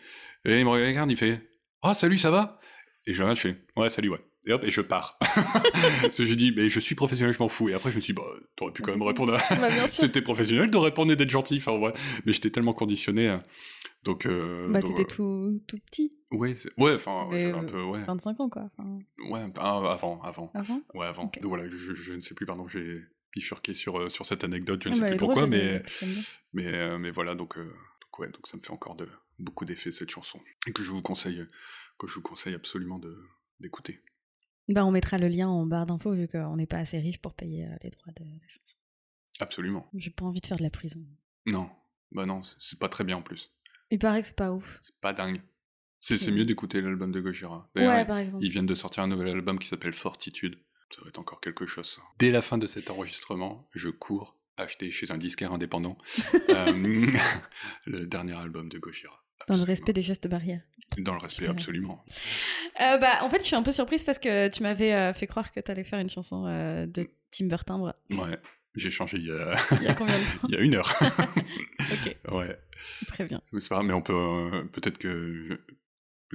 Et 0.44 0.60
il 0.60 0.66
me 0.66 0.72
regarde, 0.72 1.12
il 1.12 1.18
fait 1.18 1.40
Ah, 1.84 1.94
salut, 1.94 2.18
ça 2.18 2.32
va? 2.32 2.60
Et 3.06 3.14
je 3.14 3.22
regarde, 3.22 3.38
je 3.38 3.42
fais 3.42 3.58
Ouais, 3.76 3.90
salut, 3.92 4.10
ouais. 4.10 4.20
Et 4.48 4.54
hop, 4.54 4.64
et 4.64 4.70
je 4.72 4.82
pars. 4.82 5.18
Parce 5.22 6.16
que 6.18 6.26
je 6.26 6.34
dis 6.36 6.54
Mais 6.56 6.70
je 6.70 6.80
suis 6.80 6.96
professionnel, 6.96 7.34
je 7.34 7.40
m'en 7.40 7.50
fous. 7.50 7.70
Et 7.70 7.74
après, 7.74 7.92
je 7.92 7.96
me 7.98 8.02
suis 8.02 8.14
dit 8.14 8.22
Bah, 8.22 8.28
t'aurais 8.56 8.72
pu 8.74 8.82
quand 8.84 8.92
même 8.92 9.02
répondre 9.02 9.34
à. 9.34 9.38
Bah. 9.56 9.70
C'était 9.92 10.22
professionnel 10.22 10.70
de 10.70 10.78
répondre 10.78 11.12
et 11.12 11.16
d'être 11.16 11.30
gentil. 11.30 11.58
Enfin, 11.58 11.78
ouais. 11.78 11.94
Mais 12.26 12.34
j'étais 12.34 12.52
tellement 12.52 12.74
conditionné. 12.74 13.28
hein. 13.28 13.44
Donc. 14.04 14.26
Euh, 14.26 14.68
Bah, 14.70 14.82
t'étais 14.84 15.02
euh, 15.02 15.06
tout, 15.06 15.62
tout 15.68 15.78
petit, 15.90 16.14
Ouais, 16.32 16.56
ouais, 16.78 16.96
enfin, 16.96 17.28
j'avais 17.32 17.52
un 17.52 17.64
peu. 17.64 17.82
Ouais, 17.82 18.04
25 18.06 18.40
ans, 18.42 18.50
quoi. 18.50 18.70
Enfin, 18.78 19.00
ouais 19.32 19.42
ah, 19.58 19.78
avant, 19.94 20.20
avant. 20.22 20.52
avant. 20.54 20.82
Ouais, 20.94 21.06
avant. 21.08 21.24
Donc 21.24 21.46
voilà, 21.46 21.68
je, 21.70 21.78
je- 21.78 21.94
je 21.96 22.14
ne 22.14 22.20
sais 22.22 22.36
plus, 22.36 22.46
pardon, 22.46 22.68
j'ai 22.68 23.02
bifurqué 23.36 23.74
sur, 23.74 24.00
euh, 24.00 24.10
sur 24.10 24.26
cette 24.26 24.44
anecdote, 24.44 24.84
je 24.84 24.90
Ah, 24.90 24.92
ne 24.92 24.96
sais 24.96 25.02
bah, 25.02 25.08
elle 25.08 25.14
plus 25.18 25.26
pourquoi, 25.26 25.48
mais, 25.48 25.82
mais, 26.54 26.98
mais 27.00 27.12
voilà, 27.12 27.36
donc, 27.36 27.58
donc 27.58 28.20
ouais, 28.20 28.28
donc 28.28 28.48
ça 28.48 28.58
me 28.58 28.62
fait 28.62 28.72
encore 28.72 28.96
de, 28.96 29.08
beaucoup 29.40 29.66
d'effet 29.66 29.92
cette 29.92 30.10
chanson, 30.10 30.40
et 30.68 30.72
que 30.72 30.84
je 30.84 30.92
vous 30.92 31.02
conseille, 31.02 31.46
que 31.98 32.08
je 32.08 32.14
vous 32.16 32.22
conseille 32.22 32.54
absolument 32.54 33.00
d'écouter. 33.60 34.02
Bah, 34.68 34.86
on 34.86 34.92
mettra 34.92 35.18
le 35.18 35.28
lien 35.28 35.48
en 35.48 35.66
barre 35.66 35.86
d'infos 35.86 36.14
vu 36.14 36.28
qu'on 36.28 36.56
n'est 36.58 36.66
pas 36.66 36.78
assez 36.80 36.98
riche 37.00 37.20
pour 37.20 37.34
payer 37.34 37.66
euh, 37.66 37.76
les 37.84 37.90
droits 37.92 38.12
de 38.14 38.24
la 38.24 38.48
chanson. 38.48 38.78
Absolument. 39.40 39.88
J'ai 39.94 40.10
pas 40.10 40.26
envie 40.26 40.42
de 40.42 40.48
faire 40.48 40.58
de 40.58 40.64
la 40.64 40.70
prison. 40.70 41.00
Non, 41.46 41.70
bah 42.12 42.26
non, 42.26 42.42
c'est, 42.42 42.80
pas 42.80 42.90
très 42.90 43.04
bien 43.04 43.18
en 43.18 43.22
plus. 43.22 43.52
Il 43.92 44.00
paraît 44.00 44.22
que 44.22 44.28
c'est 44.28 44.36
pas 44.36 44.52
ouf. 44.52 44.78
C'est 44.82 45.00
pas 45.00 45.14
dingue. 45.14 45.38
C'est, 46.00 46.22
Mhm. 46.28 46.36
mieux 46.36 46.46
d'écouter 46.46 46.82
l'album 46.82 47.12
de 47.12 47.20
Gojira. 47.20 47.70
Ouais, 47.76 48.06
par 48.06 48.18
exemple. 48.18 48.44
Ils 48.44 48.52
viennent 48.52 48.66
de 48.66 48.76
sortir 48.76 49.04
un 49.04 49.08
nouvel 49.08 49.28
album 49.30 49.60
qui 49.60 49.68
s'appelle 49.68 49.94
Fortitude. 49.94 50.58
Ça 50.94 51.02
va 51.02 51.10
être 51.10 51.20
encore 51.20 51.42
quelque 51.42 51.66
chose. 51.66 51.88
ça. 51.96 52.02
Dès 52.20 52.32
la 52.32 52.42
fin 52.42 52.58
de 52.58 52.68
cet 52.68 52.90
enregistrement, 52.90 53.68
je 53.74 53.90
cours 53.90 54.38
acheter 54.58 54.90
chez 54.92 55.12
un 55.12 55.18
disquaire 55.18 55.52
indépendant 55.52 55.98
euh, 56.50 56.72
le 57.86 58.06
dernier 58.06 58.34
album 58.34 58.70
de 58.70 58.78
Gojira. 58.78 59.24
Dans 59.48 59.58
le 59.58 59.64
respect 59.64 59.94
des 59.94 60.02
gestes 60.04 60.28
barrières. 60.28 60.64
Dans 60.98 61.14
le 61.14 61.20
respect, 61.20 61.48
absolument. 61.48 62.04
Euh, 62.82 62.98
bah, 62.98 63.20
en 63.22 63.30
fait, 63.30 63.40
je 63.40 63.46
suis 63.46 63.56
un 63.56 63.64
peu 63.64 63.72
surprise 63.72 64.04
parce 64.04 64.20
que 64.20 64.48
tu 64.48 64.64
m'avais 64.64 64.94
euh, 64.94 65.14
fait 65.14 65.28
croire 65.28 65.52
que 65.52 65.60
t'allais 65.60 65.84
faire 65.84 66.00
une 66.00 66.10
chanson 66.10 66.46
euh, 66.48 66.86
de 66.86 67.10
Timber 67.32 67.58
Timbre 67.66 67.94
Ouais, 68.12 68.38
j'ai 68.76 68.92
changé 68.92 69.18
il 69.18 69.28
y 69.28 69.32
a, 69.32 69.56
il 69.80 69.84
y 69.84 69.88
a 69.88 69.94
combien 69.94 70.14
de 70.18 70.24
temps 70.42 70.48
il 70.50 70.54
y 70.56 70.58
a 70.58 70.62
une 70.62 70.76
heure. 70.76 70.94
Ok, 71.94 72.16
ouais, 72.34 72.60
très 73.08 73.26
bien. 73.26 73.40
mais 73.54 73.60
c'est 73.60 73.70
pas 73.70 73.76
grave, 73.76 73.86
mais 73.88 73.94
on 73.94 74.02
peut 74.02 74.68
peut-être 74.74 74.98
que, 74.98 75.34
je- 75.50 75.74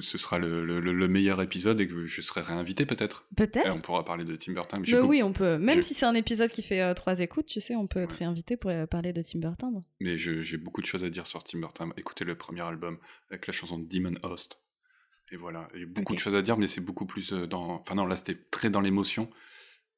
que 0.00 0.06
ce 0.06 0.18
sera 0.18 0.38
le, 0.38 0.64
le- 0.64 0.80
le 0.80 1.08
meilleur 1.08 1.40
épisode 1.42 1.80
et 1.80 1.86
que 1.88 2.06
je 2.06 2.20
serai 2.22 2.40
réinvité 2.42 2.86
peut-être. 2.86 3.26
Peut-être 3.36 3.74
on 3.76 3.80
pourra 3.80 4.04
parler 4.04 4.24
de 4.24 4.34
Tim 4.36 4.52
Burton. 4.52 4.82
Mais 4.86 4.98
oui, 5.00 5.22
on 5.22 5.32
peut. 5.32 5.58
Même 5.58 5.82
si 5.82 5.94
c'est 5.94 6.06
un 6.06 6.14
épisode 6.14 6.50
qui 6.50 6.62
fait 6.62 6.80
euh, 6.80 6.94
trois 6.94 7.20
écoutes, 7.20 7.46
tu 7.46 7.60
sais, 7.60 7.74
on 7.76 7.86
peut 7.86 8.06
te 8.06 8.16
réinviter 8.16 8.56
pour 8.56 8.70
euh, 8.70 8.86
parler 8.86 9.12
de 9.12 9.22
Timber 9.22 9.52
Timbre. 9.58 9.84
Mais 10.00 10.18
j'ai 10.18 10.56
beaucoup 10.56 10.80
de 10.80 10.86
choses 10.86 11.04
à 11.04 11.10
dire 11.10 11.26
sur 11.26 11.42
Tim 11.44 11.58
Burton. 11.60 11.92
Écoutez 11.96 12.24
le 12.24 12.34
premier 12.36 12.62
album 12.62 12.98
avec 13.30 13.46
la 13.46 13.52
chanson 13.52 13.78
Demon 13.78 14.14
Host. 14.22 14.60
Et 15.32 15.36
voilà, 15.36 15.68
et 15.74 15.86
beaucoup 15.86 16.14
de 16.14 16.18
choses 16.18 16.34
à 16.34 16.42
dire, 16.42 16.56
mais 16.58 16.66
c'est 16.66 16.80
beaucoup 16.80 17.06
plus 17.06 17.32
euh, 17.32 17.46
dans. 17.46 17.80
Enfin 17.80 17.94
non, 17.94 18.04
là 18.04 18.16
c'était 18.16 18.34
très 18.50 18.68
dans 18.68 18.80
l'émotion, 18.80 19.30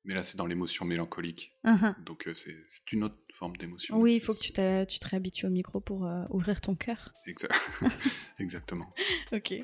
mais 0.05 0.13
là 0.15 0.23
c'est 0.23 0.37
dans 0.37 0.45
l'émotion 0.45 0.85
mélancolique. 0.85 1.53
Donc 2.05 2.29
euh, 2.29 2.35
c'est 2.35 2.55
une 2.93 3.05
autre 3.05 3.17
forme 3.33 3.57
d'émotion. 3.57 3.99
Oui, 3.99 4.17
il 4.17 4.21
faut 4.21 4.35
que 4.35 4.41
tu, 4.41 4.53
te 4.53 5.09
réhabitues 5.09 5.47
au 5.47 5.51
micro 5.51 5.81
pour 5.81 6.07
euh, 6.07 6.25
ouvrir 6.29 6.61
ton 6.61 6.75
cœur. 6.75 7.11
Exa- 7.27 7.49
Exactement. 8.39 8.93
Ok. 9.33 9.55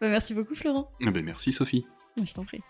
Bah, 0.00 0.08
merci 0.08 0.34
beaucoup, 0.34 0.54
Florent. 0.54 0.90
Eh 1.00 1.10
ben, 1.10 1.24
merci 1.24 1.52
Sophie. 1.52 1.86
Je 2.16 2.32
t'en 2.32 2.44
prie. 2.44 2.60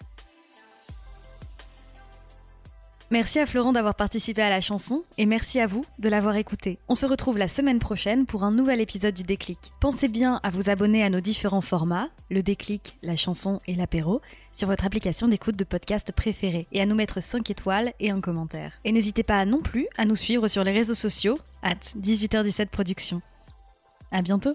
Merci 3.12 3.40
à 3.40 3.46
Florent 3.46 3.72
d'avoir 3.72 3.96
participé 3.96 4.40
à 4.40 4.50
la 4.50 4.60
chanson 4.60 5.02
et 5.18 5.26
merci 5.26 5.58
à 5.58 5.66
vous 5.66 5.84
de 5.98 6.08
l'avoir 6.08 6.36
écouté. 6.36 6.78
On 6.88 6.94
se 6.94 7.06
retrouve 7.06 7.38
la 7.38 7.48
semaine 7.48 7.80
prochaine 7.80 8.24
pour 8.24 8.44
un 8.44 8.52
nouvel 8.52 8.80
épisode 8.80 9.14
du 9.14 9.24
Déclic. 9.24 9.58
Pensez 9.80 10.06
bien 10.06 10.38
à 10.44 10.50
vous 10.50 10.70
abonner 10.70 11.02
à 11.02 11.10
nos 11.10 11.18
différents 11.18 11.60
formats, 11.60 12.08
le 12.30 12.44
Déclic, 12.44 12.98
la 13.02 13.16
chanson 13.16 13.58
et 13.66 13.74
l'apéro, 13.74 14.20
sur 14.52 14.68
votre 14.68 14.84
application 14.86 15.26
d'écoute 15.26 15.56
de 15.56 15.64
podcast 15.64 16.12
préférée 16.12 16.68
et 16.70 16.80
à 16.80 16.86
nous 16.86 16.94
mettre 16.94 17.20
5 17.20 17.50
étoiles 17.50 17.92
et 17.98 18.10
un 18.10 18.20
commentaire. 18.20 18.74
Et 18.84 18.92
n'hésitez 18.92 19.24
pas 19.24 19.44
non 19.44 19.60
plus 19.60 19.88
à 19.98 20.04
nous 20.04 20.14
suivre 20.14 20.46
sur 20.46 20.62
les 20.62 20.70
réseaux 20.70 20.94
sociaux, 20.94 21.36
at 21.64 21.80
18h17 21.98 22.66
Productions. 22.66 23.22
À 24.12 24.22
bientôt! 24.22 24.54